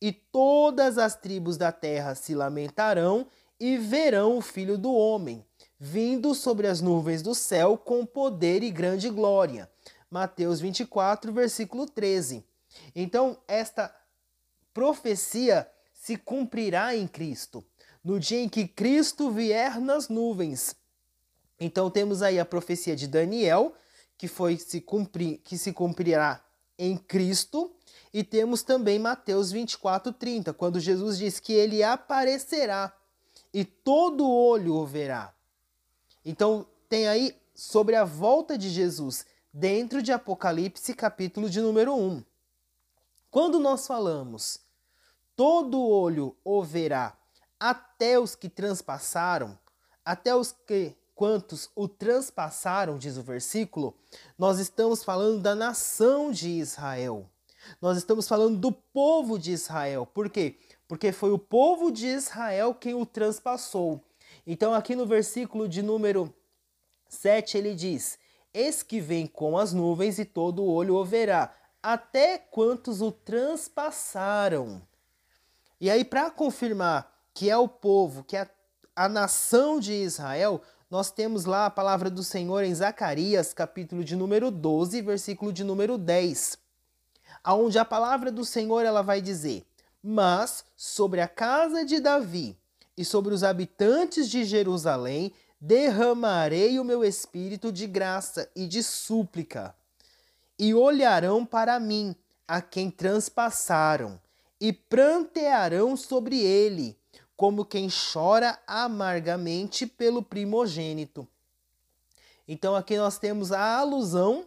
e 0.00 0.12
todas 0.12 0.96
as 0.96 1.14
tribos 1.14 1.58
da 1.58 1.70
terra 1.70 2.14
se 2.14 2.34
lamentarão 2.34 3.26
e 3.60 3.76
verão 3.76 4.38
o 4.38 4.40
Filho 4.40 4.78
do 4.78 4.94
homem, 4.94 5.44
vindo 5.78 6.34
sobre 6.34 6.66
as 6.66 6.80
nuvens 6.80 7.20
do 7.20 7.34
céu 7.34 7.76
com 7.76 8.06
poder 8.06 8.62
e 8.62 8.70
grande 8.70 9.10
glória." 9.10 9.70
Mateus 10.10 10.58
24, 10.58 11.30
versículo 11.30 11.84
13. 11.84 12.42
Então, 12.96 13.36
esta 13.46 13.94
profecia 14.72 15.70
se 15.92 16.16
cumprirá 16.16 16.96
em 16.96 17.06
Cristo 17.06 17.62
no 18.02 18.18
dia 18.18 18.40
em 18.40 18.48
que 18.48 18.66
Cristo 18.66 19.30
vier 19.30 19.78
nas 19.78 20.08
nuvens. 20.08 20.74
Então 21.58 21.90
temos 21.90 22.22
aí 22.22 22.38
a 22.38 22.44
profecia 22.44 22.96
de 22.96 23.06
Daniel, 23.06 23.74
que 24.16 24.28
foi 24.28 24.56
se 24.56 24.80
cumprir, 24.80 25.38
que 25.38 25.56
se 25.56 25.72
cumprirá 25.72 26.44
em 26.78 26.96
Cristo, 26.96 27.72
e 28.12 28.22
temos 28.22 28.62
também 28.62 28.98
Mateus 28.98 29.52
24:30, 29.52 30.52
quando 30.52 30.80
Jesus 30.80 31.18
diz 31.18 31.40
que 31.40 31.52
ele 31.52 31.82
aparecerá 31.82 32.92
e 33.52 33.64
todo 33.64 34.28
olho 34.28 34.74
o 34.74 34.86
verá. 34.86 35.32
Então 36.24 36.66
tem 36.88 37.06
aí 37.08 37.36
sobre 37.54 37.94
a 37.94 38.04
volta 38.04 38.58
de 38.58 38.68
Jesus 38.68 39.24
dentro 39.52 40.02
de 40.02 40.12
Apocalipse, 40.12 40.94
capítulo 40.94 41.48
de 41.48 41.60
número 41.60 41.94
1. 41.94 42.24
Quando 43.30 43.60
nós 43.60 43.86
falamos 43.86 44.60
todo 45.36 45.80
olho 45.80 46.36
o 46.44 46.62
verá 46.62 47.16
até 47.58 48.18
os 48.18 48.34
que 48.34 48.48
transpassaram, 48.48 49.58
até 50.04 50.34
os 50.34 50.52
que 50.52 50.96
quantos 51.14 51.70
o 51.74 51.86
transpassaram, 51.86 52.98
diz 52.98 53.16
o 53.16 53.22
versículo, 53.22 53.94
nós 54.38 54.58
estamos 54.58 55.04
falando 55.04 55.40
da 55.40 55.54
nação 55.54 56.30
de 56.30 56.48
Israel. 56.48 57.28
Nós 57.80 57.96
estamos 57.96 58.28
falando 58.28 58.58
do 58.58 58.72
povo 58.72 59.38
de 59.38 59.52
Israel. 59.52 60.06
Por 60.06 60.28
quê? 60.28 60.56
Porque 60.86 61.12
foi 61.12 61.30
o 61.30 61.38
povo 61.38 61.90
de 61.90 62.06
Israel 62.06 62.74
quem 62.74 62.94
o 62.94 63.06
transpassou. 63.06 64.00
Então, 64.46 64.74
aqui 64.74 64.94
no 64.94 65.06
versículo 65.06 65.68
de 65.68 65.82
número 65.82 66.34
7, 67.08 67.56
ele 67.56 67.74
diz: 67.74 68.18
Eis 68.52 68.82
que 68.82 69.00
vem 69.00 69.26
com 69.26 69.56
as 69.56 69.72
nuvens 69.72 70.18
e 70.18 70.24
todo 70.24 70.62
o 70.62 70.70
olho 70.70 70.96
o 70.96 71.04
verá, 71.04 71.54
até 71.82 72.38
quantos 72.38 73.00
o 73.00 73.10
transpassaram. 73.10 74.82
E 75.80 75.90
aí, 75.90 76.04
para 76.04 76.30
confirmar 76.30 77.12
que 77.32 77.50
é 77.50 77.56
o 77.56 77.68
povo, 77.68 78.22
que 78.22 78.36
é 78.36 78.48
a 78.94 79.08
nação 79.08 79.80
de 79.80 79.92
Israel, 79.92 80.62
nós 80.90 81.10
temos 81.10 81.44
lá 81.44 81.66
a 81.66 81.70
palavra 81.70 82.10
do 82.10 82.22
Senhor 82.22 82.62
em 82.64 82.74
Zacarias, 82.74 83.52
capítulo 83.52 84.04
de 84.04 84.14
número 84.14 84.50
12, 84.50 85.00
versículo 85.02 85.52
de 85.52 85.64
número 85.64 85.98
10, 85.98 86.58
aonde 87.42 87.78
a 87.78 87.84
palavra 87.84 88.30
do 88.30 88.44
Senhor 88.44 88.84
ela 88.84 89.02
vai 89.02 89.20
dizer: 89.20 89.64
"Mas 90.02 90.64
sobre 90.76 91.20
a 91.20 91.28
casa 91.28 91.84
de 91.84 92.00
Davi 92.00 92.56
e 92.96 93.04
sobre 93.04 93.34
os 93.34 93.42
habitantes 93.42 94.28
de 94.28 94.44
Jerusalém 94.44 95.32
derramarei 95.60 96.78
o 96.78 96.84
meu 96.84 97.02
espírito 97.02 97.72
de 97.72 97.86
graça 97.86 98.50
e 98.54 98.66
de 98.66 98.82
súplica. 98.82 99.74
E 100.58 100.74
olharão 100.74 101.44
para 101.44 101.80
mim, 101.80 102.14
a 102.46 102.60
quem 102.60 102.90
transpassaram, 102.90 104.20
e 104.60 104.72
prantearão 104.72 105.96
sobre 105.96 106.38
ele, 106.38 106.98
como 107.36 107.64
quem 107.64 107.88
chora 107.88 108.58
amargamente 108.66 109.86
pelo 109.86 110.22
primogênito. 110.22 111.26
Então 112.46 112.76
aqui 112.76 112.96
nós 112.96 113.18
temos 113.18 113.52
a 113.52 113.78
alusão 113.78 114.46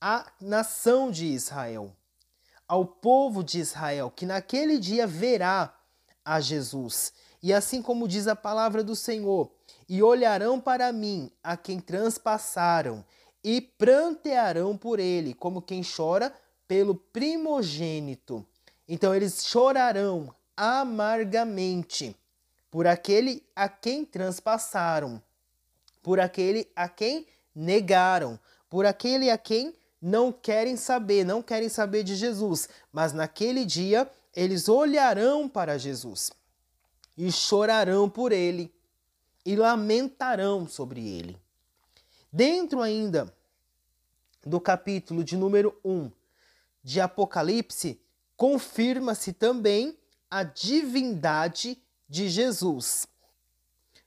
à 0.00 0.26
nação 0.40 1.10
de 1.10 1.26
Israel, 1.26 1.92
ao 2.66 2.86
povo 2.86 3.42
de 3.42 3.58
Israel, 3.58 4.12
que 4.14 4.24
naquele 4.24 4.78
dia 4.78 5.06
verá 5.06 5.74
a 6.24 6.40
Jesus. 6.40 7.12
E 7.42 7.52
assim 7.52 7.82
como 7.82 8.08
diz 8.08 8.28
a 8.28 8.36
palavra 8.36 8.82
do 8.82 8.94
Senhor, 8.94 9.50
e 9.88 10.02
olharão 10.02 10.60
para 10.60 10.92
mim, 10.92 11.30
a 11.42 11.56
quem 11.56 11.80
transpassaram, 11.80 13.04
e 13.42 13.60
prantearão 13.60 14.76
por 14.76 14.98
ele, 14.98 15.34
como 15.34 15.62
quem 15.62 15.82
chora 15.82 16.34
pelo 16.66 16.94
primogênito. 16.94 18.46
Então 18.86 19.14
eles 19.14 19.46
chorarão 19.46 20.34
amargamente 20.58 22.16
por 22.68 22.84
aquele 22.84 23.46
a 23.54 23.68
quem 23.68 24.04
transpassaram, 24.04 25.22
por 26.02 26.18
aquele 26.18 26.68
a 26.74 26.88
quem 26.88 27.28
negaram, 27.54 28.40
por 28.68 28.84
aquele 28.84 29.30
a 29.30 29.38
quem 29.38 29.72
não 30.02 30.32
querem 30.32 30.76
saber, 30.76 31.24
não 31.24 31.40
querem 31.40 31.68
saber 31.68 32.02
de 32.02 32.16
Jesus, 32.16 32.68
mas 32.92 33.12
naquele 33.12 33.64
dia 33.64 34.10
eles 34.34 34.68
olharão 34.68 35.48
para 35.48 35.78
Jesus 35.78 36.32
e 37.16 37.30
chorarão 37.30 38.10
por 38.10 38.32
ele 38.32 38.72
e 39.46 39.54
lamentarão 39.54 40.68
sobre 40.68 41.06
ele. 41.06 41.38
Dentro 42.32 42.82
ainda 42.82 43.32
do 44.44 44.60
capítulo 44.60 45.22
de 45.22 45.36
número 45.36 45.78
1 45.84 46.10
de 46.82 47.00
Apocalipse, 47.00 48.00
confirma-se 48.36 49.32
também 49.32 49.97
a 50.30 50.42
divindade 50.42 51.80
de 52.08 52.28
Jesus. 52.28 53.06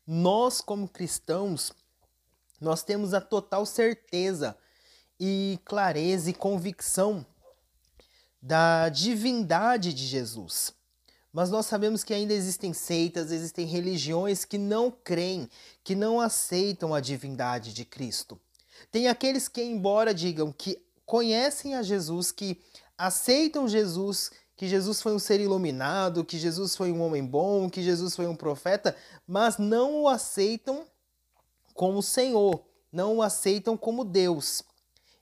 Nós, 0.05 0.61
como 0.61 0.87
cristãos, 0.87 1.71
nós 2.59 2.83
temos 2.83 3.13
a 3.13 3.21
total 3.21 3.65
certeza 3.65 4.57
e 5.19 5.59
clareza 5.65 6.29
e 6.29 6.33
convicção 6.33 7.25
da 8.41 8.89
divindade 8.89 9.93
de 9.93 10.05
Jesus. 10.05 10.73
Mas 11.31 11.49
nós 11.49 11.65
sabemos 11.65 12.03
que 12.03 12.13
ainda 12.13 12.33
existem 12.33 12.73
seitas, 12.73 13.31
existem 13.31 13.65
religiões 13.65 14.43
que 14.43 14.57
não 14.57 14.91
creem, 14.91 15.49
que 15.83 15.95
não 15.95 16.19
aceitam 16.19 16.93
a 16.93 16.99
divindade 16.99 17.73
de 17.73 17.85
Cristo. 17.85 18.39
Tem 18.91 19.07
aqueles 19.07 19.47
que, 19.47 19.61
embora 19.61 20.13
digam 20.13 20.51
que 20.51 20.81
conhecem 21.05 21.75
a 21.75 21.83
Jesus, 21.83 22.31
que 22.31 22.61
aceitam 22.97 23.67
Jesus, 23.67 24.31
que 24.61 24.67
Jesus 24.67 25.01
foi 25.01 25.11
um 25.11 25.17
ser 25.17 25.39
iluminado, 25.39 26.23
que 26.23 26.37
Jesus 26.37 26.75
foi 26.75 26.91
um 26.91 27.01
homem 27.01 27.25
bom, 27.25 27.67
que 27.67 27.81
Jesus 27.81 28.15
foi 28.15 28.27
um 28.27 28.35
profeta, 28.35 28.95
mas 29.25 29.57
não 29.57 30.03
o 30.03 30.07
aceitam 30.07 30.85
como 31.73 31.99
Senhor, 32.03 32.63
não 32.91 33.17
o 33.17 33.21
aceitam 33.23 33.75
como 33.75 34.05
Deus. 34.05 34.61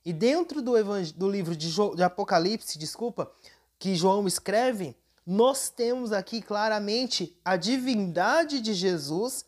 E 0.04 0.12
dentro 0.12 0.62
do, 0.62 0.74
do 1.16 1.32
livro 1.32 1.56
de, 1.56 1.72
de 1.74 2.04
Apocalipse, 2.04 2.78
desculpa, 2.78 3.32
que 3.80 3.96
João 3.96 4.28
escreve, 4.28 4.94
nós 5.26 5.70
temos 5.70 6.12
aqui 6.12 6.42
claramente 6.42 7.40
a 7.46 7.56
divindade 7.56 8.60
de 8.60 8.74
Jesus 8.74 9.46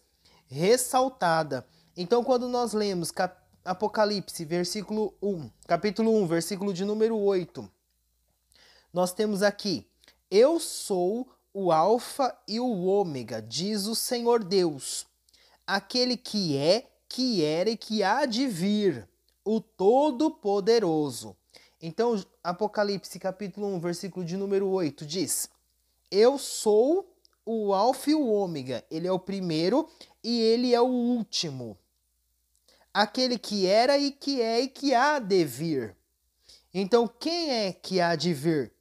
ressaltada. 0.48 1.68
Então, 1.98 2.24
quando 2.24 2.48
nós 2.48 2.72
lemos 2.72 3.12
Apocalipse, 3.66 4.46
versículo 4.46 5.14
1, 5.22 5.50
capítulo 5.68 6.16
1, 6.24 6.28
versículo 6.28 6.74
de 6.74 6.86
número 6.86 7.18
8, 7.18 7.70
nós 8.94 9.14
temos 9.14 9.42
aqui: 9.42 9.88
Eu 10.30 10.60
sou 10.60 11.30
o 11.54 11.72
Alfa 11.72 12.38
e 12.48 12.60
o 12.60 12.86
Ômega, 12.86 13.42
diz 13.42 13.86
o 13.88 13.96
Senhor 13.96 14.44
Deus, 14.44 15.06
aquele 15.66 16.18
que 16.18 16.58
é, 16.58 16.90
que 17.08 17.44
era 17.44 17.70
e 17.70 17.78
que 17.78 18.04
há 18.04 18.26
de 18.26 18.48
vir, 18.48 19.08
o 19.44 19.60
Todo-Poderoso. 19.60 21.36
Então, 21.82 22.24
Apocalipse 22.44 23.18
capítulo 23.20 23.68
1, 23.68 23.80
versículo 23.80 24.26
de 24.26 24.38
número 24.38 24.68
8 24.68 25.06
diz: 25.06 25.50
eu 26.12 26.38
sou 26.38 27.10
o 27.46 27.74
Alfa 27.74 28.12
e 28.12 28.16
o 28.16 28.28
Ômega. 28.28 28.84
Ele 28.92 29.08
é 29.08 29.12
o 29.12 29.18
primeiro 29.18 29.90
e 30.22 30.42
ele 30.42 30.76
é 30.76 30.82
o 30.82 30.86
último. 30.86 31.78
Aquele 32.94 33.40
que 33.40 33.66
era 33.66 33.98
e 33.98 34.12
que 34.12 34.42
é 34.42 34.60
e 34.60 34.68
que 34.68 34.94
há 34.94 35.20
de 35.20 35.46
vir. 35.46 35.96
Então, 36.74 37.08
quem 37.08 37.50
é 37.50 37.72
que 37.72 38.02
há 38.02 38.18
de 38.18 38.34
vir? 38.34 38.74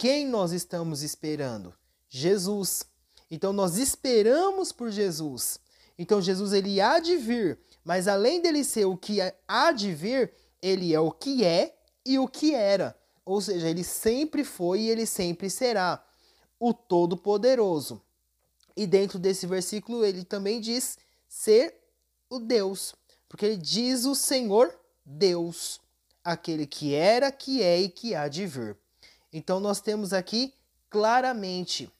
Quem 0.00 0.26
nós 0.26 0.52
estamos 0.52 1.02
esperando? 1.02 1.74
Jesus. 2.08 2.86
Então, 3.30 3.52
nós 3.52 3.76
esperamos 3.76 4.72
por 4.72 4.90
Jesus. 4.90 5.60
Então, 5.98 6.22
Jesus 6.22 6.54
ele 6.54 6.80
há 6.80 6.98
de 6.98 7.18
vir, 7.18 7.58
mas 7.84 8.08
além 8.08 8.40
dele 8.40 8.64
ser 8.64 8.86
o 8.86 8.96
que 8.96 9.18
há 9.46 9.72
de 9.72 9.92
vir, 9.92 10.32
ele 10.62 10.94
é 10.94 10.98
o 10.98 11.12
que 11.12 11.44
é 11.44 11.76
e 12.02 12.18
o 12.18 12.26
que 12.26 12.54
era. 12.54 12.98
Ou 13.26 13.42
seja, 13.42 13.68
ele 13.68 13.84
sempre 13.84 14.42
foi 14.42 14.80
e 14.80 14.88
ele 14.88 15.04
sempre 15.04 15.50
será 15.50 16.02
o 16.58 16.72
Todo-Poderoso. 16.72 18.00
E 18.74 18.86
dentro 18.86 19.18
desse 19.18 19.46
versículo 19.46 20.02
ele 20.02 20.24
também 20.24 20.62
diz 20.62 20.96
ser 21.28 21.76
o 22.30 22.38
Deus, 22.38 22.94
porque 23.28 23.44
ele 23.44 23.58
diz 23.58 24.06
o 24.06 24.14
Senhor 24.14 24.74
Deus, 25.04 25.78
aquele 26.24 26.66
que 26.66 26.94
era, 26.94 27.30
que 27.30 27.62
é 27.62 27.82
e 27.82 27.90
que 27.90 28.14
há 28.14 28.28
de 28.28 28.46
vir. 28.46 28.78
Então 29.32 29.60
nós 29.60 29.80
temos 29.80 30.12
aqui 30.12 30.54
claramente 30.88 31.90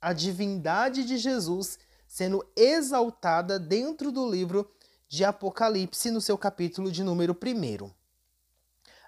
a 0.00 0.12
divindade 0.12 1.04
de 1.04 1.16
Jesus 1.16 1.78
sendo 2.06 2.46
exaltada 2.54 3.58
dentro 3.58 4.12
do 4.12 4.30
livro 4.30 4.70
de 5.08 5.24
Apocalipse, 5.24 6.10
no 6.10 6.20
seu 6.20 6.36
capítulo 6.36 6.92
de 6.92 7.02
número 7.02 7.34
1. 7.34 7.90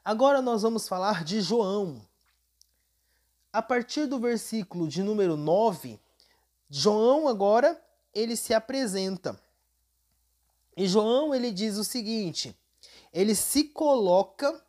Agora 0.05 0.41
nós 0.41 0.63
vamos 0.63 0.89
falar 0.89 1.23
de 1.23 1.41
João, 1.41 2.01
a 3.53 3.63
partir 3.63 4.07
do 4.07 4.19
versículo 4.19 4.89
de 4.89 5.03
número 5.03 5.37
9, 5.37 5.99
João 6.69 7.29
agora 7.29 7.81
ele 8.15 8.37
se 8.37 8.53
apresenta. 8.53 9.41
E 10.77 10.87
João 10.87 11.35
ele 11.35 11.51
diz 11.51 11.77
o 11.77 11.85
seguinte: 11.85 12.55
ele 13.13 13.35
se 13.35 13.65
coloca 13.65 14.63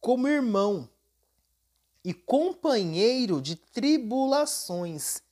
como 0.00 0.28
irmão 0.28 0.88
e 2.04 2.12
companheiro 2.12 3.40
de 3.40 3.56
tribulações, 3.56 5.22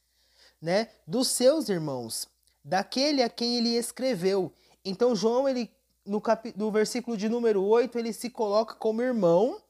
né, 0.60 0.88
dos 1.06 1.28
seus 1.28 1.68
irmãos, 1.68 2.28
daquele 2.64 3.22
a 3.22 3.28
quem 3.28 3.58
ele 3.58 3.76
escreveu. 3.76 4.52
Então 4.84 5.14
João 5.14 5.48
ele 5.48 5.70
no, 6.04 6.20
cap... 6.20 6.52
no 6.56 6.70
versículo 6.70 7.16
de 7.16 7.28
número 7.28 7.62
8, 7.62 7.98
ele 7.98 8.12
se 8.12 8.30
coloca 8.30 8.74
como 8.74 9.02
irmão 9.02 9.60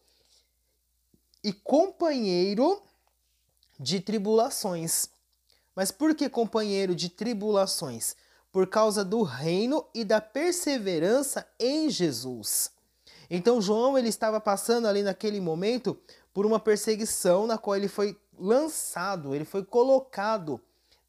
e 1.43 1.53
companheiro 1.53 2.83
de 3.79 4.01
tribulações. 4.01 5.09
Mas 5.75 5.91
por 5.91 6.15
que 6.15 6.29
companheiro 6.29 6.95
de 6.95 7.09
tribulações? 7.09 8.15
Por 8.53 8.67
causa 8.67 9.05
do 9.05 9.23
reino 9.23 9.85
e 9.95 10.05
da 10.05 10.21
perseverança 10.21 11.47
em 11.59 11.89
Jesus. 11.89 12.71
Então 13.31 13.63
João 13.63 13.97
ele 13.97 14.09
estava 14.09 14.39
passando 14.39 14.87
ali 14.87 15.03
naquele 15.03 15.41
momento 15.41 15.99
por 16.33 16.47
uma 16.47 16.59
perseguição 16.59 17.47
na 17.47 17.59
qual 17.59 17.77
ele 17.77 17.89
foi 17.89 18.19
lançado, 18.39 19.35
ele 19.35 19.45
foi 19.45 19.65
colocado 19.65 20.61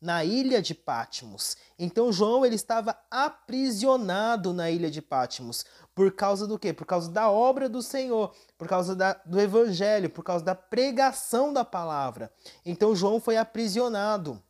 na 0.03 0.25
ilha 0.25 0.61
de 0.61 0.75
Patmos. 0.75 1.55
Então 1.79 2.11
João 2.11 2.45
ele 2.45 2.55
estava 2.55 2.97
aprisionado 3.09 4.53
na 4.53 4.69
ilha 4.69 4.91
de 4.91 5.01
Patmos. 5.01 5.65
Por 5.95 6.11
causa 6.11 6.45
do 6.45 6.59
quê? 6.59 6.73
Por 6.73 6.85
causa 6.85 7.09
da 7.09 7.29
obra 7.29 7.69
do 7.69 7.81
Senhor, 7.81 8.35
por 8.57 8.67
causa 8.67 8.93
da, 8.95 9.13
do 9.25 9.39
evangelho, 9.39 10.09
por 10.09 10.23
causa 10.23 10.43
da 10.43 10.53
pregação 10.53 11.53
da 11.53 11.63
palavra. 11.63 12.29
Então 12.65 12.93
João 12.93 13.21
foi 13.21 13.37
aprisionado. 13.37 14.43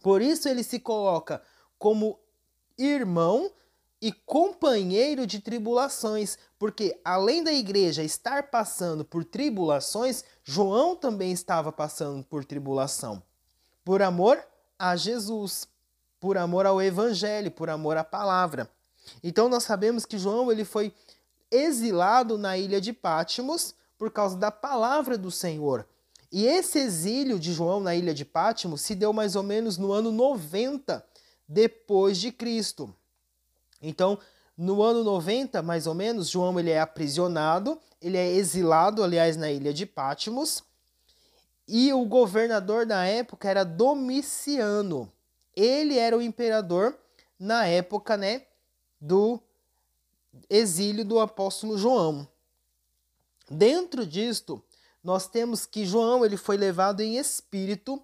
Por 0.00 0.22
isso 0.22 0.48
ele 0.48 0.62
se 0.62 0.78
coloca 0.78 1.42
como 1.76 2.16
irmão 2.78 3.50
e 4.00 4.12
companheiro 4.12 5.26
de 5.26 5.40
tribulações, 5.40 6.38
porque 6.58 7.00
além 7.04 7.42
da 7.42 7.52
igreja 7.52 8.02
estar 8.02 8.50
passando 8.50 9.04
por 9.04 9.24
tribulações, 9.24 10.24
João 10.44 10.94
também 10.94 11.32
estava 11.32 11.72
passando 11.72 12.22
por 12.24 12.44
tribulação. 12.44 13.22
Por 13.84 14.02
amor 14.02 14.42
a 14.78 14.96
Jesus, 14.96 15.66
por 16.20 16.36
amor 16.36 16.66
ao 16.66 16.82
evangelho, 16.82 17.50
por 17.50 17.70
amor 17.70 17.96
à 17.96 18.04
palavra. 18.04 18.70
Então 19.22 19.48
nós 19.48 19.62
sabemos 19.62 20.04
que 20.04 20.18
João 20.18 20.50
ele 20.50 20.64
foi 20.64 20.92
exilado 21.50 22.36
na 22.36 22.58
ilha 22.58 22.80
de 22.80 22.92
Pátimos 22.92 23.74
por 23.96 24.10
causa 24.10 24.36
da 24.36 24.50
palavra 24.50 25.16
do 25.16 25.30
Senhor. 25.30 25.86
E 26.30 26.44
esse 26.44 26.78
exílio 26.78 27.38
de 27.38 27.52
João 27.52 27.80
na 27.80 27.94
ilha 27.94 28.12
de 28.12 28.24
Pátimo 28.24 28.76
se 28.76 28.94
deu 28.94 29.12
mais 29.12 29.36
ou 29.36 29.42
menos 29.42 29.78
no 29.78 29.92
ano 29.92 30.10
90 30.10 31.04
depois 31.48 32.18
de 32.18 32.32
Cristo. 32.32 32.94
Então, 33.80 34.18
no 34.56 34.82
ano 34.82 35.04
90, 35.04 35.62
mais 35.62 35.86
ou 35.86 35.94
menos, 35.94 36.28
João 36.28 36.58
ele 36.58 36.70
é 36.70 36.80
aprisionado, 36.80 37.78
ele 38.00 38.16
é 38.16 38.32
exilado, 38.32 39.02
aliás, 39.02 39.36
na 39.36 39.50
ilha 39.50 39.72
de 39.72 39.84
Pátimos, 39.84 40.62
e 41.68 41.92
o 41.92 42.04
governador 42.04 42.86
da 42.86 43.04
época 43.04 43.48
era 43.50 43.64
Domiciano. 43.64 45.12
Ele 45.54 45.98
era 45.98 46.16
o 46.16 46.22
imperador 46.22 46.96
na 47.38 47.66
época, 47.66 48.16
né, 48.16 48.46
do 49.00 49.40
exílio 50.48 51.04
do 51.04 51.18
apóstolo 51.18 51.76
João. 51.76 52.26
Dentro 53.50 54.06
disto, 54.06 54.62
nós 55.02 55.26
temos 55.26 55.66
que 55.66 55.86
João 55.86 56.24
ele 56.24 56.36
foi 56.36 56.56
levado 56.56 57.00
em 57.00 57.16
espírito 57.16 58.02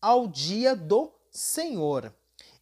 ao 0.00 0.26
dia 0.26 0.74
do 0.74 1.12
Senhor. 1.30 2.12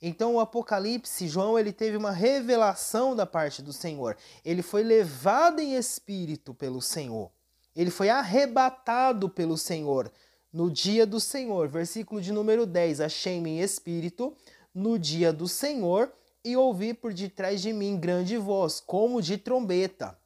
Então 0.00 0.36
o 0.36 0.40
Apocalipse, 0.40 1.26
João, 1.26 1.58
ele 1.58 1.72
teve 1.72 1.96
uma 1.96 2.12
revelação 2.12 3.16
da 3.16 3.26
parte 3.26 3.60
do 3.60 3.72
Senhor. 3.72 4.16
Ele 4.44 4.62
foi 4.62 4.82
levado 4.82 5.60
em 5.60 5.74
espírito 5.74 6.54
pelo 6.54 6.80
Senhor. 6.80 7.30
Ele 7.74 7.90
foi 7.90 8.08
arrebatado 8.08 9.28
pelo 9.28 9.58
Senhor 9.58 10.10
no 10.52 10.70
dia 10.70 11.04
do 11.04 11.18
Senhor. 11.18 11.68
Versículo 11.68 12.20
de 12.20 12.32
número 12.32 12.64
10. 12.64 13.00
Achei-me 13.00 13.50
em 13.50 13.60
espírito 13.60 14.36
no 14.72 14.98
dia 14.98 15.32
do 15.32 15.48
Senhor 15.48 16.12
e 16.44 16.56
ouvi 16.56 16.94
por 16.94 17.12
detrás 17.12 17.60
de 17.60 17.72
mim 17.72 17.98
grande 17.98 18.36
voz, 18.36 18.80
como 18.80 19.20
de 19.20 19.36
trombeta. 19.36 20.16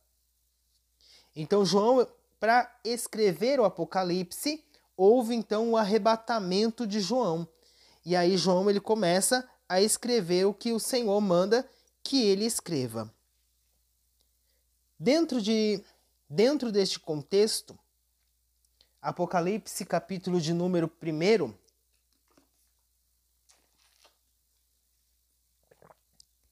Então 1.34 1.64
João, 1.64 2.06
para 2.38 2.70
escrever 2.84 3.58
o 3.58 3.64
Apocalipse, 3.64 4.62
houve 4.96 5.34
então 5.34 5.70
o 5.70 5.76
arrebatamento 5.76 6.86
de 6.86 7.00
João. 7.00 7.48
E 8.04 8.14
aí 8.14 8.36
João 8.36 8.68
ele 8.68 8.80
começa 8.80 9.48
a 9.72 9.80
escrever 9.80 10.44
o 10.44 10.52
que 10.52 10.70
o 10.70 10.78
Senhor 10.78 11.18
manda 11.18 11.66
que 12.02 12.22
ele 12.26 12.44
escreva. 12.44 13.10
Dentro, 14.98 15.40
de, 15.40 15.82
dentro 16.28 16.70
deste 16.70 17.00
contexto, 17.00 17.78
Apocalipse, 19.00 19.86
capítulo 19.86 20.42
de 20.42 20.52
número 20.52 20.92
1, 21.02 21.54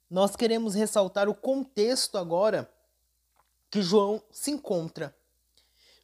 nós 0.08 0.34
queremos 0.34 0.74
ressaltar 0.74 1.28
o 1.28 1.34
contexto 1.34 2.16
agora 2.16 2.72
que 3.70 3.82
João 3.82 4.22
se 4.32 4.50
encontra. 4.50 5.14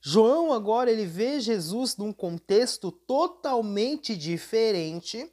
João 0.02 0.52
agora 0.52 0.90
ele 0.90 1.07
vê 1.07 1.40
Jesus 1.40 1.96
num 1.96 2.12
contexto 2.12 2.92
totalmente 2.92 4.14
diferente 4.14 5.33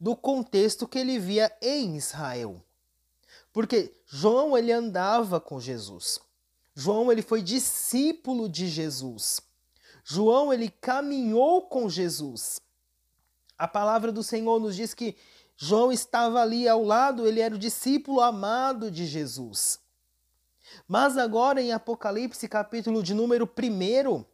do 0.00 0.16
contexto 0.16 0.88
que 0.88 0.98
ele 0.98 1.18
via 1.18 1.54
em 1.60 1.96
Israel. 1.96 2.64
Porque 3.52 3.94
João 4.06 4.56
ele 4.56 4.72
andava 4.72 5.38
com 5.38 5.60
Jesus. 5.60 6.18
João 6.74 7.12
ele 7.12 7.20
foi 7.20 7.42
discípulo 7.42 8.48
de 8.48 8.66
Jesus. 8.66 9.40
João 10.02 10.52
ele 10.52 10.70
caminhou 10.70 11.62
com 11.62 11.88
Jesus. 11.88 12.60
A 13.58 13.68
palavra 13.68 14.10
do 14.10 14.22
Senhor 14.22 14.58
nos 14.58 14.74
diz 14.74 14.94
que 14.94 15.16
João 15.56 15.92
estava 15.92 16.40
ali 16.40 16.66
ao 16.66 16.82
lado, 16.82 17.26
ele 17.26 17.40
era 17.40 17.54
o 17.54 17.58
discípulo 17.58 18.22
amado 18.22 18.90
de 18.90 19.04
Jesus. 19.04 19.78
Mas 20.88 21.18
agora 21.18 21.60
em 21.60 21.72
Apocalipse, 21.72 22.48
capítulo 22.48 23.02
de 23.02 23.12
número 23.12 23.46
1, 23.46 24.24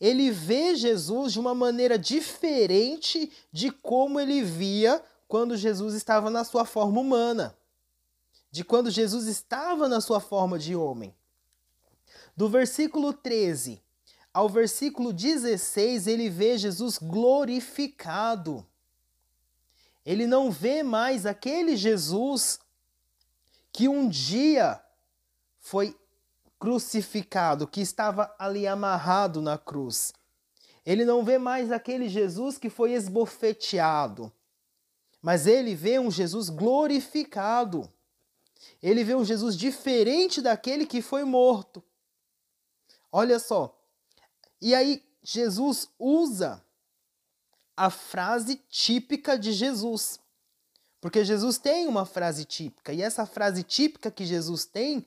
ele 0.00 0.30
vê 0.30 0.74
Jesus 0.74 1.32
de 1.32 1.40
uma 1.40 1.54
maneira 1.54 1.98
diferente 1.98 3.30
de 3.52 3.70
como 3.70 4.18
ele 4.18 4.42
via 4.42 5.02
quando 5.30 5.56
Jesus 5.56 5.94
estava 5.94 6.28
na 6.28 6.42
sua 6.42 6.64
forma 6.64 7.00
humana, 7.00 7.56
de 8.50 8.64
quando 8.64 8.90
Jesus 8.90 9.28
estava 9.28 9.88
na 9.88 10.00
sua 10.00 10.18
forma 10.18 10.58
de 10.58 10.74
homem. 10.74 11.14
Do 12.36 12.48
versículo 12.48 13.12
13 13.12 13.80
ao 14.34 14.48
versículo 14.48 15.12
16, 15.12 16.08
ele 16.08 16.28
vê 16.28 16.58
Jesus 16.58 16.98
glorificado. 16.98 18.66
Ele 20.04 20.26
não 20.26 20.50
vê 20.50 20.82
mais 20.82 21.24
aquele 21.24 21.76
Jesus 21.76 22.58
que 23.72 23.88
um 23.88 24.08
dia 24.08 24.82
foi 25.60 25.96
crucificado, 26.58 27.68
que 27.68 27.80
estava 27.80 28.34
ali 28.36 28.66
amarrado 28.66 29.40
na 29.40 29.56
cruz. 29.56 30.12
Ele 30.84 31.04
não 31.04 31.24
vê 31.24 31.38
mais 31.38 31.70
aquele 31.70 32.08
Jesus 32.08 32.58
que 32.58 32.68
foi 32.68 32.94
esbofeteado, 32.94 34.32
mas 35.22 35.46
ele 35.46 35.74
vê 35.74 35.98
um 35.98 36.10
Jesus 36.10 36.48
glorificado. 36.48 37.92
Ele 38.82 39.04
vê 39.04 39.14
um 39.14 39.24
Jesus 39.24 39.56
diferente 39.56 40.40
daquele 40.40 40.86
que 40.86 41.02
foi 41.02 41.24
morto. 41.24 41.82
Olha 43.12 43.38
só. 43.38 43.76
E 44.60 44.74
aí, 44.74 45.02
Jesus 45.22 45.88
usa 45.98 46.64
a 47.76 47.90
frase 47.90 48.56
típica 48.68 49.38
de 49.38 49.52
Jesus. 49.52 50.20
Porque 51.00 51.24
Jesus 51.24 51.56
tem 51.58 51.88
uma 51.88 52.04
frase 52.04 52.44
típica, 52.44 52.92
e 52.92 53.00
essa 53.00 53.24
frase 53.24 53.62
típica 53.62 54.10
que 54.10 54.26
Jesus 54.26 54.66
tem 54.66 55.06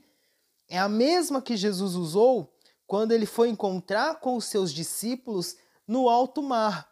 é 0.67 0.79
a 0.79 0.89
mesma 0.89 1.39
que 1.41 1.55
Jesus 1.55 1.93
usou 1.93 2.51
quando 2.87 3.11
ele 3.11 3.27
foi 3.27 3.49
encontrar 3.49 4.19
com 4.19 4.35
os 4.35 4.45
seus 4.45 4.73
discípulos 4.73 5.55
no 5.87 6.09
alto 6.09 6.41
mar. 6.41 6.91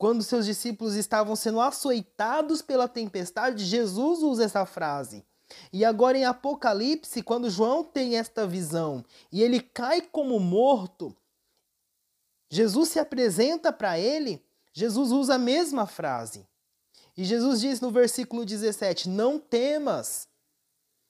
Quando 0.00 0.22
seus 0.22 0.46
discípulos 0.46 0.94
estavam 0.94 1.36
sendo 1.36 1.60
açoitados 1.60 2.62
pela 2.62 2.88
tempestade, 2.88 3.66
Jesus 3.66 4.22
usa 4.22 4.44
essa 4.44 4.64
frase. 4.64 5.22
E 5.70 5.84
agora 5.84 6.16
em 6.16 6.24
Apocalipse, 6.24 7.22
quando 7.22 7.50
João 7.50 7.84
tem 7.84 8.16
esta 8.16 8.46
visão 8.46 9.04
e 9.30 9.42
ele 9.42 9.60
cai 9.60 10.00
como 10.00 10.40
morto, 10.40 11.14
Jesus 12.48 12.88
se 12.88 12.98
apresenta 12.98 13.70
para 13.74 13.98
ele, 13.98 14.42
Jesus 14.72 15.12
usa 15.12 15.34
a 15.34 15.38
mesma 15.38 15.86
frase. 15.86 16.48
E 17.14 17.22
Jesus 17.22 17.60
diz 17.60 17.82
no 17.82 17.90
versículo 17.90 18.46
17: 18.46 19.06
Não 19.06 19.38
temas, 19.38 20.26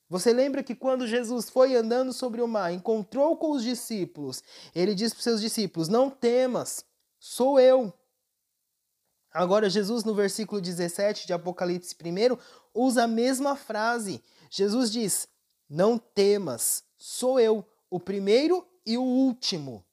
você 0.09 0.33
lembra 0.33 0.64
que 0.64 0.74
quando 0.74 1.07
Jesus 1.07 1.48
foi 1.48 1.76
andando 1.76 2.12
sobre 2.12 2.42
o 2.42 2.48
mar, 2.48 2.72
encontrou 2.72 3.37
com 3.37 3.53
os 3.53 3.62
discípulos, 3.62 4.42
ele 4.74 4.96
disse 4.96 5.14
para 5.14 5.20
os 5.20 5.24
seus 5.24 5.40
discípulos: 5.40 5.88
Não 5.88 6.11
temas, 6.11 6.85
sou 7.20 7.61
eu. 7.61 7.94
Agora, 9.32 9.70
Jesus, 9.70 10.04
no 10.04 10.14
versículo 10.14 10.60
17 10.60 11.26
de 11.26 11.32
Apocalipse 11.32 11.94
1, 11.94 12.36
usa 12.74 13.04
a 13.04 13.08
mesma 13.08 13.54
frase. 13.54 14.22
Jesus 14.50 14.90
diz: 14.90 15.28
Não 15.68 15.98
temas, 15.98 16.82
sou 16.98 17.38
eu, 17.38 17.64
o 17.88 18.00
primeiro 18.00 18.66
e 18.84 18.98
o 18.98 19.02
último. 19.02 19.84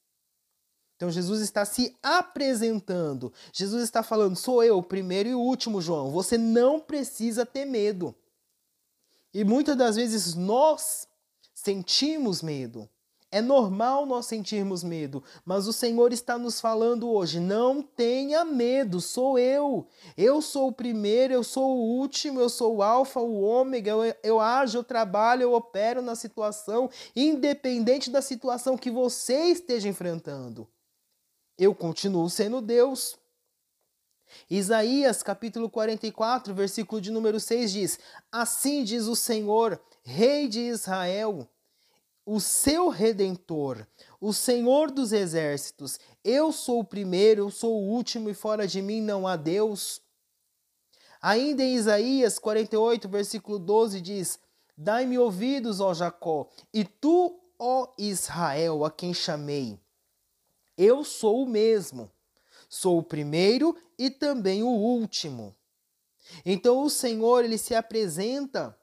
Então, 0.96 1.12
Jesus 1.12 1.40
está 1.40 1.64
se 1.64 1.96
apresentando. 2.02 3.32
Jesus 3.52 3.84
está 3.84 4.02
falando: 4.02 4.34
Sou 4.34 4.64
eu, 4.64 4.78
o 4.78 4.82
primeiro 4.82 5.28
e 5.28 5.34
o 5.34 5.40
último, 5.40 5.80
João. 5.80 6.10
Você 6.10 6.36
não 6.36 6.80
precisa 6.80 7.46
ter 7.46 7.64
medo. 7.64 8.14
E 9.32 9.44
muitas 9.44 9.76
das 9.76 9.94
vezes 9.94 10.34
nós 10.34 11.06
sentimos 11.54 12.42
medo. 12.42 12.88
É 13.30 13.42
normal 13.42 14.06
nós 14.06 14.24
sentirmos 14.24 14.82
medo, 14.82 15.22
mas 15.44 15.66
o 15.66 15.72
Senhor 15.72 16.14
está 16.14 16.38
nos 16.38 16.62
falando 16.62 17.10
hoje: 17.10 17.38
não 17.38 17.82
tenha 17.82 18.42
medo, 18.42 19.02
sou 19.02 19.38
eu. 19.38 19.86
Eu 20.16 20.40
sou 20.40 20.68
o 20.68 20.72
primeiro, 20.72 21.34
eu 21.34 21.44
sou 21.44 21.76
o 21.76 21.98
último, 21.98 22.40
eu 22.40 22.48
sou 22.48 22.76
o 22.76 22.82
Alfa, 22.82 23.20
o 23.20 23.42
Ômega, 23.42 23.90
eu, 23.90 24.14
eu 24.22 24.40
ajo, 24.40 24.78
eu 24.78 24.84
trabalho, 24.84 25.42
eu 25.42 25.52
opero 25.52 26.00
na 26.00 26.14
situação, 26.14 26.88
independente 27.14 28.10
da 28.10 28.22
situação 28.22 28.78
que 28.78 28.90
você 28.90 29.48
esteja 29.48 29.88
enfrentando. 29.88 30.66
Eu 31.58 31.74
continuo 31.74 32.30
sendo 32.30 32.62
Deus. 32.62 33.18
Isaías 34.48 35.22
capítulo 35.22 35.68
44, 35.68 36.54
versículo 36.54 36.98
de 36.98 37.10
número 37.10 37.38
6 37.38 37.72
diz: 37.72 37.98
Assim 38.32 38.84
diz 38.84 39.04
o 39.06 39.14
Senhor, 39.14 39.78
Rei 40.02 40.48
de 40.48 40.60
Israel, 40.60 41.46
o 42.28 42.40
seu 42.40 42.88
redentor, 42.88 43.86
o 44.20 44.32
Senhor 44.32 44.90
dos 44.90 45.12
exércitos. 45.12 45.98
Eu 46.22 46.52
sou 46.52 46.80
o 46.80 46.84
primeiro, 46.84 47.42
eu 47.42 47.50
sou 47.50 47.72
o 47.74 47.88
último 47.88 48.28
e 48.28 48.34
fora 48.34 48.66
de 48.66 48.82
mim 48.82 49.00
não 49.00 49.26
há 49.26 49.36
Deus. 49.36 50.02
Ainda 51.22 51.62
em 51.62 51.74
Isaías 51.74 52.38
48, 52.38 53.08
versículo 53.08 53.58
12 53.58 54.00
diz: 54.00 54.38
Dai-me 54.76 55.18
ouvidos, 55.18 55.80
ó 55.80 55.94
Jacó, 55.94 56.48
e 56.72 56.84
tu, 56.84 57.40
ó 57.58 57.92
Israel, 57.96 58.84
a 58.84 58.90
quem 58.90 59.14
chamei. 59.14 59.80
Eu 60.76 61.04
sou 61.04 61.42
o 61.42 61.48
mesmo 61.48 62.10
Sou 62.68 62.98
o 62.98 63.02
primeiro 63.02 63.74
e 63.98 64.10
também 64.10 64.62
o 64.62 64.68
último. 64.68 65.56
Então 66.44 66.82
o 66.82 66.90
Senhor 66.90 67.42
ele 67.42 67.56
se 67.56 67.74
apresenta 67.74 68.78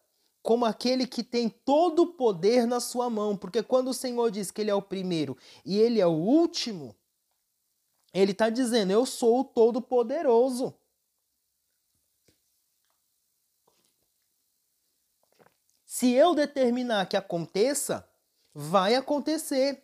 como 0.46 0.64
aquele 0.64 1.08
que 1.08 1.24
tem 1.24 1.50
todo 1.50 2.04
o 2.04 2.14
poder 2.14 2.68
na 2.68 2.80
sua 2.80 3.10
mão, 3.10 3.36
porque 3.36 3.64
quando 3.64 3.88
o 3.88 3.94
Senhor 3.96 4.30
diz 4.30 4.52
que 4.52 4.62
ele 4.62 4.70
é 4.70 4.76
o 4.76 4.82
primeiro 4.82 5.36
e 5.66 5.80
ele 5.80 6.00
é 6.00 6.06
o 6.06 6.12
último, 6.12 6.96
Ele 8.14 8.32
está 8.32 8.48
dizendo: 8.52 8.92
Eu 8.92 9.08
sou 9.08 9.40
o 9.40 9.44
Todo-Poderoso. 9.44 10.72
Se 15.84 16.12
eu 16.12 16.36
determinar 16.36 17.08
que 17.08 17.18
aconteça, 17.18 18.08
vai 18.54 18.94
acontecer. 18.94 19.84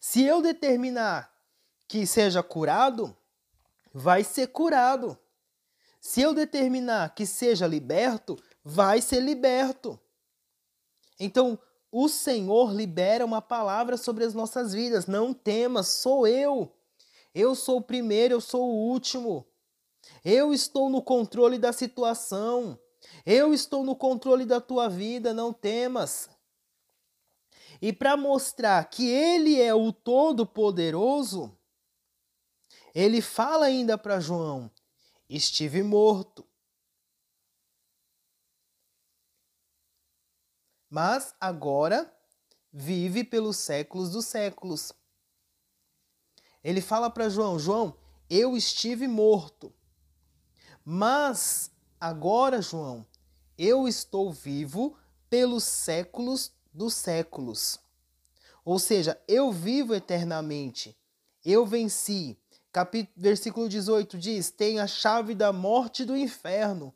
Se 0.00 0.22
eu 0.24 0.40
determinar 0.40 1.30
que 1.86 2.06
seja 2.06 2.42
curado, 2.42 3.14
vai 3.92 4.24
ser 4.24 4.46
curado. 4.46 5.18
Se 6.00 6.22
eu 6.22 6.32
determinar 6.32 7.14
que 7.14 7.26
seja 7.26 7.66
liberto, 7.66 8.42
vai 8.64 9.00
ser 9.00 9.20
liberto. 9.20 9.98
Então, 11.18 11.58
o 11.92 12.08
Senhor 12.08 12.72
libera 12.72 13.24
uma 13.24 13.42
palavra 13.42 13.96
sobre 13.96 14.24
as 14.24 14.34
nossas 14.34 14.72
vidas. 14.72 15.06
Não 15.06 15.34
temas, 15.34 15.88
sou 15.88 16.26
eu. 16.26 16.72
Eu 17.34 17.54
sou 17.54 17.78
o 17.78 17.82
primeiro, 17.82 18.34
eu 18.34 18.40
sou 18.40 18.68
o 18.68 18.90
último. 18.90 19.46
Eu 20.24 20.52
estou 20.52 20.88
no 20.88 21.02
controle 21.02 21.58
da 21.58 21.72
situação. 21.72 22.78
Eu 23.24 23.52
estou 23.52 23.84
no 23.84 23.96
controle 23.96 24.44
da 24.44 24.60
tua 24.60 24.88
vida, 24.88 25.34
não 25.34 25.52
temas. 25.52 26.28
E 27.82 27.92
para 27.92 28.16
mostrar 28.16 28.84
que 28.90 29.08
ele 29.08 29.60
é 29.60 29.74
o 29.74 29.92
Todo-Poderoso, 29.92 31.56
ele 32.94 33.22
fala 33.22 33.66
ainda 33.66 33.96
para 33.96 34.20
João: 34.20 34.70
Estive 35.28 35.82
morto. 35.82 36.46
Mas 40.90 41.32
agora 41.40 42.12
vive 42.72 43.22
pelos 43.22 43.56
séculos 43.56 44.10
dos 44.10 44.26
séculos. 44.26 44.92
Ele 46.64 46.80
fala 46.80 47.08
para 47.08 47.28
João: 47.28 47.58
João, 47.60 47.96
eu 48.28 48.56
estive 48.56 49.06
morto. 49.06 49.72
Mas 50.84 51.70
agora, 52.00 52.60
João, 52.60 53.06
eu 53.56 53.86
estou 53.86 54.32
vivo 54.32 54.96
pelos 55.28 55.62
séculos 55.62 56.52
dos 56.74 56.94
séculos. 56.94 57.78
Ou 58.64 58.78
seja, 58.78 59.20
eu 59.28 59.52
vivo 59.52 59.94
eternamente. 59.94 60.96
Eu 61.44 61.64
venci. 61.64 62.36
Capítulo, 62.72 63.14
versículo 63.16 63.68
18 63.68 64.18
diz: 64.18 64.50
Tem 64.50 64.80
a 64.80 64.88
chave 64.88 65.36
da 65.36 65.52
morte 65.52 66.02
e 66.02 66.06
do 66.06 66.16
inferno. 66.16 66.92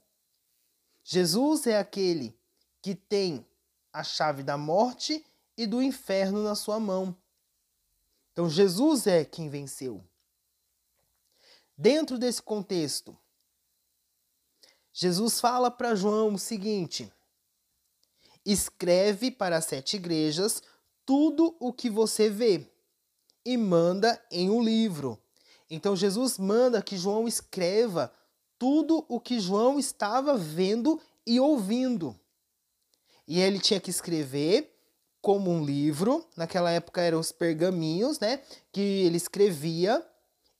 Jesus 1.04 1.66
é 1.66 1.78
aquele 1.78 2.36
que 2.82 2.94
tem 2.94 3.46
a 3.94 4.02
chave 4.02 4.42
da 4.42 4.58
morte 4.58 5.24
e 5.56 5.66
do 5.66 5.80
inferno 5.80 6.42
na 6.42 6.54
sua 6.54 6.78
mão. 6.78 7.16
Então, 8.32 8.50
Jesus 8.50 9.06
é 9.06 9.24
quem 9.24 9.48
venceu. 9.48 10.04
Dentro 11.78 12.18
desse 12.18 12.42
contexto, 12.42 13.16
Jesus 14.92 15.40
fala 15.40 15.70
para 15.70 15.94
João 15.94 16.34
o 16.34 16.38
seguinte: 16.38 17.12
escreve 18.44 19.30
para 19.30 19.56
as 19.56 19.64
sete 19.64 19.96
igrejas 19.96 20.62
tudo 21.06 21.56
o 21.58 21.72
que 21.72 21.90
você 21.90 22.28
vê 22.28 22.70
e 23.44 23.56
manda 23.56 24.22
em 24.30 24.48
um 24.50 24.62
livro. 24.62 25.20
Então 25.68 25.96
Jesus 25.96 26.38
manda 26.38 26.82
que 26.82 26.96
João 26.96 27.26
escreva 27.26 28.12
tudo 28.58 29.04
o 29.08 29.18
que 29.18 29.40
João 29.40 29.78
estava 29.78 30.36
vendo 30.36 31.00
e 31.26 31.40
ouvindo. 31.40 32.18
E 33.26 33.40
ele 33.40 33.58
tinha 33.58 33.80
que 33.80 33.90
escrever 33.90 34.74
como 35.20 35.50
um 35.50 35.64
livro, 35.64 36.24
naquela 36.36 36.70
época 36.70 37.00
eram 37.00 37.18
os 37.18 37.32
pergaminhos, 37.32 38.20
né, 38.20 38.40
que 38.70 38.80
ele 38.80 39.16
escrevia 39.16 40.04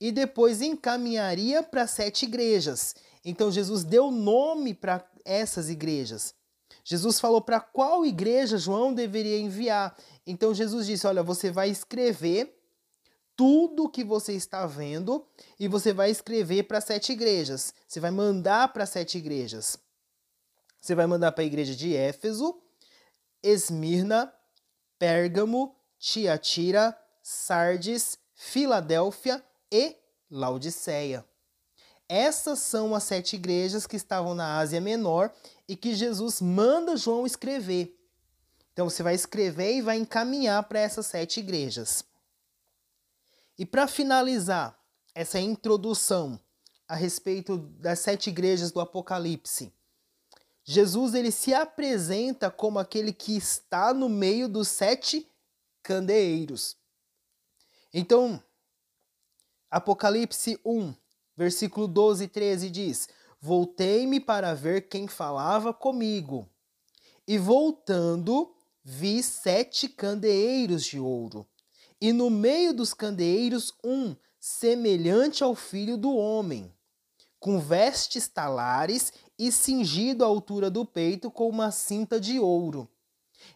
e 0.00 0.10
depois 0.10 0.62
encaminharia 0.62 1.62
para 1.62 1.86
sete 1.86 2.24
igrejas. 2.24 2.94
Então 3.24 3.50
Jesus 3.50 3.84
deu 3.84 4.10
nome 4.10 4.72
para 4.72 5.04
essas 5.24 5.68
igrejas. 5.68 6.34
Jesus 6.82 7.18
falou 7.18 7.40
para 7.40 7.60
qual 7.60 8.04
igreja 8.04 8.58
João 8.58 8.92
deveria 8.92 9.38
enviar. 9.38 9.96
Então 10.26 10.52
Jesus 10.54 10.86
disse: 10.86 11.06
Olha, 11.06 11.22
você 11.22 11.50
vai 11.50 11.70
escrever 11.70 12.54
tudo 13.36 13.88
que 13.88 14.04
você 14.04 14.32
está 14.32 14.66
vendo 14.66 15.26
e 15.58 15.66
você 15.66 15.92
vai 15.92 16.10
escrever 16.10 16.64
para 16.64 16.80
sete 16.80 17.12
igrejas. 17.12 17.72
Você 17.88 18.00
vai 18.00 18.10
mandar 18.10 18.72
para 18.72 18.86
sete 18.86 19.18
igrejas. 19.18 19.78
Você 20.84 20.94
vai 20.94 21.06
mandar 21.06 21.32
para 21.32 21.42
a 21.42 21.46
igreja 21.46 21.74
de 21.74 21.96
Éfeso, 21.96 22.60
Esmirna, 23.42 24.30
Pérgamo, 24.98 25.74
Tiatira, 25.98 26.94
Sardes, 27.22 28.18
Filadélfia 28.34 29.42
e 29.72 29.96
Laodiceia. 30.30 31.24
Essas 32.06 32.58
são 32.58 32.94
as 32.94 33.02
sete 33.02 33.36
igrejas 33.36 33.86
que 33.86 33.96
estavam 33.96 34.34
na 34.34 34.58
Ásia 34.58 34.78
Menor 34.78 35.32
e 35.66 35.74
que 35.74 35.94
Jesus 35.94 36.42
manda 36.42 36.98
João 36.98 37.24
escrever. 37.24 37.98
Então 38.74 38.90
você 38.90 39.02
vai 39.02 39.14
escrever 39.14 39.76
e 39.76 39.80
vai 39.80 39.96
encaminhar 39.96 40.64
para 40.64 40.80
essas 40.80 41.06
sete 41.06 41.40
igrejas. 41.40 42.04
E 43.58 43.64
para 43.64 43.88
finalizar 43.88 44.78
essa 45.14 45.40
introdução 45.40 46.38
a 46.86 46.94
respeito 46.94 47.56
das 47.56 48.00
sete 48.00 48.28
igrejas 48.28 48.70
do 48.70 48.80
Apocalipse, 48.80 49.72
Jesus 50.64 51.14
ele 51.14 51.30
se 51.30 51.52
apresenta 51.52 52.50
como 52.50 52.78
aquele 52.78 53.12
que 53.12 53.36
está 53.36 53.92
no 53.92 54.08
meio 54.08 54.48
dos 54.48 54.68
sete 54.68 55.30
candeeiros. 55.82 56.76
Então, 57.92 58.42
Apocalipse 59.70 60.58
1, 60.64 60.94
Versículo 61.36 61.88
12 61.88 62.24
e 62.24 62.28
13 62.28 62.70
diz: 62.70 63.08
Voltei-me 63.40 64.20
para 64.20 64.54
ver 64.54 64.88
quem 64.88 65.08
falava 65.08 65.74
comigo. 65.74 66.48
E 67.26 67.38
voltando, 67.38 68.54
vi 68.82 69.22
sete 69.22 69.88
candeeiros 69.88 70.84
de 70.84 70.98
ouro, 70.98 71.46
e 72.00 72.12
no 72.12 72.30
meio 72.30 72.74
dos 72.74 72.92
candeeiros 72.92 73.72
um 73.82 74.14
semelhante 74.38 75.42
ao 75.42 75.54
filho 75.54 75.96
do 75.96 76.14
homem, 76.14 76.72
com 77.40 77.58
vestes 77.58 78.28
talares 78.28 79.12
e 79.38 79.50
cingido 79.50 80.24
à 80.24 80.26
altura 80.26 80.70
do 80.70 80.84
peito 80.84 81.30
com 81.30 81.48
uma 81.48 81.70
cinta 81.70 82.20
de 82.20 82.38
ouro. 82.38 82.88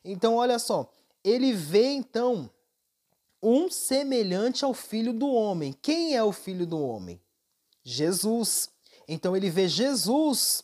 Então, 0.05 0.37
olha 0.37 0.59
só, 0.59 0.91
ele 1.25 1.53
vê 1.53 1.93
então 1.93 2.51
um 3.43 3.71
semelhante 3.71 4.65
ao 4.65 4.75
filho 4.75 5.13
do 5.13 5.29
homem. 5.29 5.73
Quem 5.81 6.17
é 6.17 6.23
o 6.23 6.33
filho 6.33 6.67
do 6.67 6.81
homem? 6.81 7.21
Jesus. 7.85 8.69
Então 9.07 9.37
ele 9.37 9.49
vê 9.49 9.67
Jesus, 9.67 10.63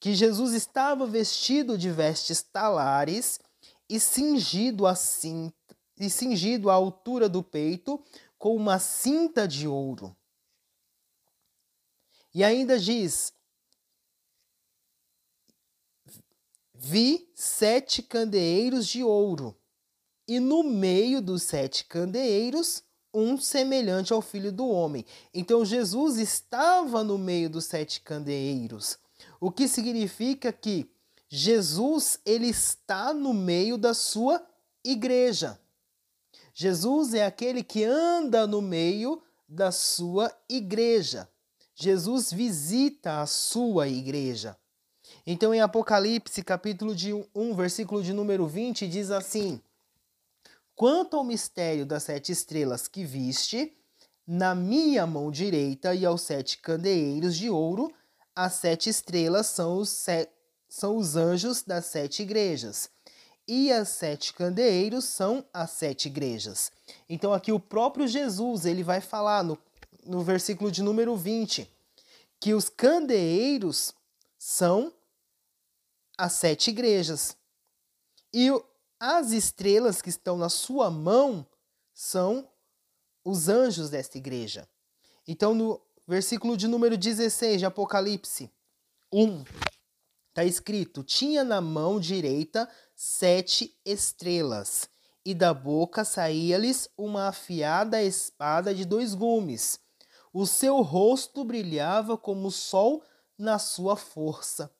que 0.00 0.14
Jesus 0.14 0.54
estava 0.54 1.06
vestido 1.06 1.78
de 1.78 1.90
vestes 1.90 2.42
talares 2.42 3.38
e 3.88 4.00
cingido 4.00 4.86
assim, 4.86 5.52
e 6.00 6.10
cingido 6.10 6.68
à 6.68 6.74
altura 6.74 7.28
do 7.28 7.42
peito 7.42 8.02
com 8.38 8.56
uma 8.56 8.80
cinta 8.80 9.46
de 9.46 9.68
ouro. 9.68 10.16
E 12.34 12.42
ainda 12.42 12.78
diz: 12.78 13.32
Vi 16.84 17.30
sete 17.32 18.02
candeeiros 18.02 18.88
de 18.88 19.04
ouro, 19.04 19.56
e 20.26 20.40
no 20.40 20.64
meio 20.64 21.22
dos 21.22 21.44
sete 21.44 21.84
candeeiros 21.84 22.82
um 23.14 23.38
semelhante 23.38 24.12
ao 24.12 24.20
filho 24.20 24.50
do 24.50 24.66
homem. 24.66 25.06
Então 25.32 25.64
Jesus 25.64 26.18
estava 26.18 27.04
no 27.04 27.16
meio 27.16 27.48
dos 27.48 27.66
sete 27.66 28.00
candeeiros, 28.00 28.98
o 29.40 29.48
que 29.48 29.68
significa 29.68 30.52
que 30.52 30.90
Jesus 31.28 32.18
ele 32.26 32.48
está 32.48 33.14
no 33.14 33.32
meio 33.32 33.78
da 33.78 33.94
sua 33.94 34.44
igreja. 34.84 35.60
Jesus 36.52 37.14
é 37.14 37.24
aquele 37.24 37.62
que 37.62 37.84
anda 37.84 38.44
no 38.44 38.60
meio 38.60 39.22
da 39.48 39.70
sua 39.70 40.36
igreja. 40.48 41.28
Jesus 41.76 42.32
visita 42.32 43.20
a 43.22 43.26
sua 43.26 43.86
igreja. 43.86 44.58
Então, 45.24 45.54
em 45.54 45.60
Apocalipse, 45.60 46.42
capítulo 46.42 46.96
de 46.96 47.12
1, 47.12 47.54
versículo 47.54 48.02
de 48.02 48.12
número 48.12 48.44
20, 48.46 48.88
diz 48.88 49.12
assim: 49.12 49.60
Quanto 50.74 51.16
ao 51.16 51.22
mistério 51.22 51.86
das 51.86 52.02
sete 52.02 52.32
estrelas 52.32 52.88
que 52.88 53.04
viste, 53.04 53.72
na 54.26 54.52
minha 54.52 55.06
mão 55.06 55.30
direita 55.30 55.94
e 55.94 56.04
aos 56.04 56.22
sete 56.22 56.58
candeeiros 56.58 57.36
de 57.36 57.48
ouro, 57.48 57.92
as 58.34 58.54
sete 58.54 58.90
estrelas 58.90 59.46
são 59.46 59.76
os, 59.76 60.04
são 60.68 60.96
os 60.96 61.14
anjos 61.14 61.62
das 61.62 61.86
sete 61.86 62.22
igrejas, 62.22 62.90
e 63.46 63.70
as 63.70 63.90
sete 63.90 64.32
candeeiros 64.32 65.04
são 65.04 65.44
as 65.52 65.70
sete 65.70 66.06
igrejas. 66.06 66.72
Então 67.08 67.32
aqui 67.32 67.52
o 67.52 67.60
próprio 67.60 68.08
Jesus, 68.08 68.66
ele 68.66 68.82
vai 68.82 69.00
falar 69.00 69.44
no, 69.44 69.56
no 70.04 70.20
versículo 70.22 70.68
de 70.68 70.82
número 70.82 71.16
20, 71.16 71.70
que 72.40 72.54
os 72.54 72.68
candeeiros 72.68 73.94
são 74.36 74.92
as 76.22 76.34
sete 76.34 76.70
igrejas. 76.70 77.36
E 78.32 78.48
as 79.00 79.32
estrelas 79.32 80.00
que 80.00 80.08
estão 80.08 80.36
na 80.36 80.48
sua 80.48 80.88
mão 80.88 81.44
são 81.92 82.48
os 83.24 83.48
anjos 83.48 83.90
desta 83.90 84.18
igreja. 84.18 84.68
Então, 85.26 85.52
no 85.52 85.82
versículo 86.06 86.56
de 86.56 86.68
número 86.68 86.96
16 86.96 87.58
de 87.58 87.66
Apocalipse 87.66 88.48
1, 89.12 89.42
está 90.28 90.44
escrito: 90.44 91.02
Tinha 91.02 91.42
na 91.42 91.60
mão 91.60 91.98
direita 91.98 92.70
sete 92.94 93.76
estrelas, 93.84 94.88
e 95.24 95.34
da 95.34 95.52
boca 95.52 96.04
saía-lhes 96.04 96.88
uma 96.96 97.26
afiada 97.26 98.00
espada 98.00 98.72
de 98.72 98.84
dois 98.84 99.12
gumes. 99.12 99.80
O 100.32 100.46
seu 100.46 100.82
rosto 100.82 101.44
brilhava 101.44 102.16
como 102.16 102.46
o 102.46 102.52
sol 102.52 103.02
na 103.36 103.58
sua 103.58 103.96
força. 103.96 104.72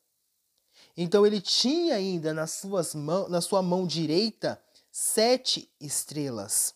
Então 0.95 1.25
ele 1.25 1.41
tinha 1.41 1.95
ainda 1.95 2.33
nas 2.33 2.51
suas 2.51 2.93
mãos, 2.93 3.29
na 3.29 3.41
sua 3.41 3.61
mão 3.61 3.85
direita 3.87 4.61
sete 4.91 5.69
estrelas. 5.79 6.75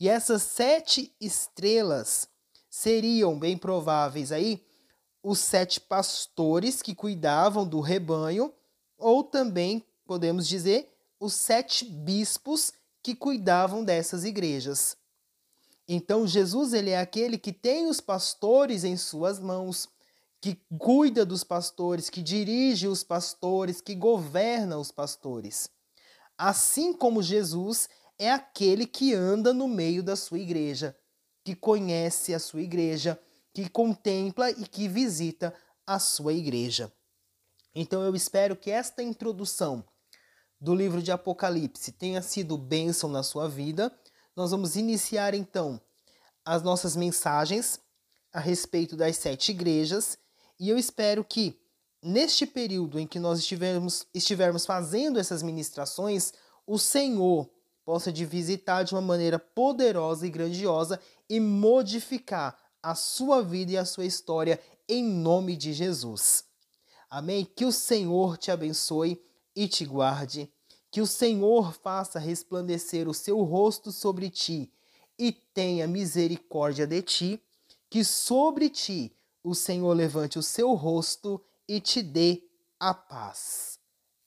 E 0.00 0.08
essas 0.08 0.42
sete 0.42 1.14
estrelas 1.20 2.28
seriam 2.68 3.38
bem 3.38 3.56
prováveis 3.56 4.32
aí 4.32 4.64
os 5.22 5.38
sete 5.40 5.80
pastores 5.80 6.80
que 6.80 6.94
cuidavam 6.94 7.66
do 7.66 7.80
rebanho, 7.80 8.52
ou 8.96 9.22
também 9.22 9.84
podemos 10.06 10.48
dizer 10.48 10.88
os 11.20 11.34
sete 11.34 11.84
bispos 11.84 12.72
que 13.02 13.14
cuidavam 13.14 13.84
dessas 13.84 14.24
igrejas. 14.24 14.96
Então 15.86 16.26
Jesus 16.26 16.72
ele 16.72 16.90
é 16.90 17.00
aquele 17.00 17.38
que 17.38 17.52
tem 17.52 17.86
os 17.86 18.00
pastores 18.00 18.84
em 18.84 18.96
suas 18.96 19.38
mãos, 19.38 19.88
que 20.40 20.54
cuida 20.78 21.26
dos 21.26 21.42
pastores, 21.42 22.08
que 22.08 22.22
dirige 22.22 22.86
os 22.86 23.02
pastores, 23.02 23.80
que 23.80 23.94
governa 23.94 24.78
os 24.78 24.90
pastores. 24.90 25.68
Assim 26.36 26.92
como 26.92 27.22
Jesus 27.22 27.88
é 28.18 28.30
aquele 28.30 28.86
que 28.86 29.12
anda 29.12 29.52
no 29.52 29.66
meio 29.66 30.02
da 30.02 30.14
sua 30.14 30.38
igreja, 30.38 30.96
que 31.44 31.54
conhece 31.54 32.32
a 32.34 32.38
sua 32.38 32.62
igreja, 32.62 33.20
que 33.52 33.68
contempla 33.68 34.50
e 34.50 34.66
que 34.66 34.86
visita 34.86 35.54
a 35.86 35.98
sua 35.98 36.32
igreja. 36.32 36.92
Então 37.74 38.02
eu 38.02 38.14
espero 38.14 38.54
que 38.54 38.70
esta 38.70 39.02
introdução 39.02 39.84
do 40.60 40.74
livro 40.74 41.02
de 41.02 41.10
Apocalipse 41.10 41.92
tenha 41.92 42.22
sido 42.22 42.56
bênção 42.56 43.08
na 43.08 43.22
sua 43.22 43.48
vida. 43.48 43.96
Nós 44.36 44.50
vamos 44.50 44.76
iniciar 44.76 45.34
então 45.34 45.80
as 46.44 46.62
nossas 46.62 46.94
mensagens 46.94 47.80
a 48.32 48.40
respeito 48.40 48.96
das 48.96 49.16
sete 49.16 49.52
igrejas 49.52 50.18
e 50.58 50.68
eu 50.68 50.76
espero 50.76 51.24
que 51.24 51.58
neste 52.02 52.46
período 52.46 52.98
em 52.98 53.06
que 53.06 53.18
nós 53.18 53.38
estivermos, 53.38 54.06
estivermos 54.12 54.66
fazendo 54.66 55.18
essas 55.18 55.42
ministrações, 55.42 56.32
o 56.66 56.78
Senhor 56.78 57.48
possa 57.84 58.12
te 58.12 58.24
visitar 58.24 58.82
de 58.82 58.94
uma 58.94 59.00
maneira 59.00 59.38
poderosa 59.38 60.26
e 60.26 60.30
grandiosa 60.30 61.00
e 61.28 61.40
modificar 61.40 62.58
a 62.82 62.94
sua 62.94 63.42
vida 63.42 63.72
e 63.72 63.76
a 63.76 63.84
sua 63.84 64.04
história 64.04 64.60
em 64.88 65.04
nome 65.04 65.56
de 65.56 65.72
Jesus. 65.72 66.44
Amém? 67.10 67.44
Que 67.44 67.64
o 67.64 67.72
Senhor 67.72 68.36
te 68.36 68.50
abençoe 68.50 69.20
e 69.54 69.66
te 69.66 69.84
guarde. 69.84 70.52
Que 70.90 71.00
o 71.00 71.06
Senhor 71.06 71.72
faça 71.72 72.18
resplandecer 72.18 73.08
o 73.08 73.14
seu 73.14 73.42
rosto 73.42 73.90
sobre 73.92 74.30
ti 74.30 74.70
e 75.18 75.32
tenha 75.32 75.86
misericórdia 75.86 76.86
de 76.86 77.02
ti. 77.02 77.42
Que 77.90 78.04
sobre 78.04 78.68
ti 78.68 79.12
o 79.42 79.54
Senhor 79.54 79.92
levante 79.94 80.38
o 80.38 80.42
seu 80.42 80.72
rosto 80.74 81.42
e 81.66 81.80
te 81.80 82.02
dê 82.02 82.42
a 82.78 82.92
paz. 82.94 83.77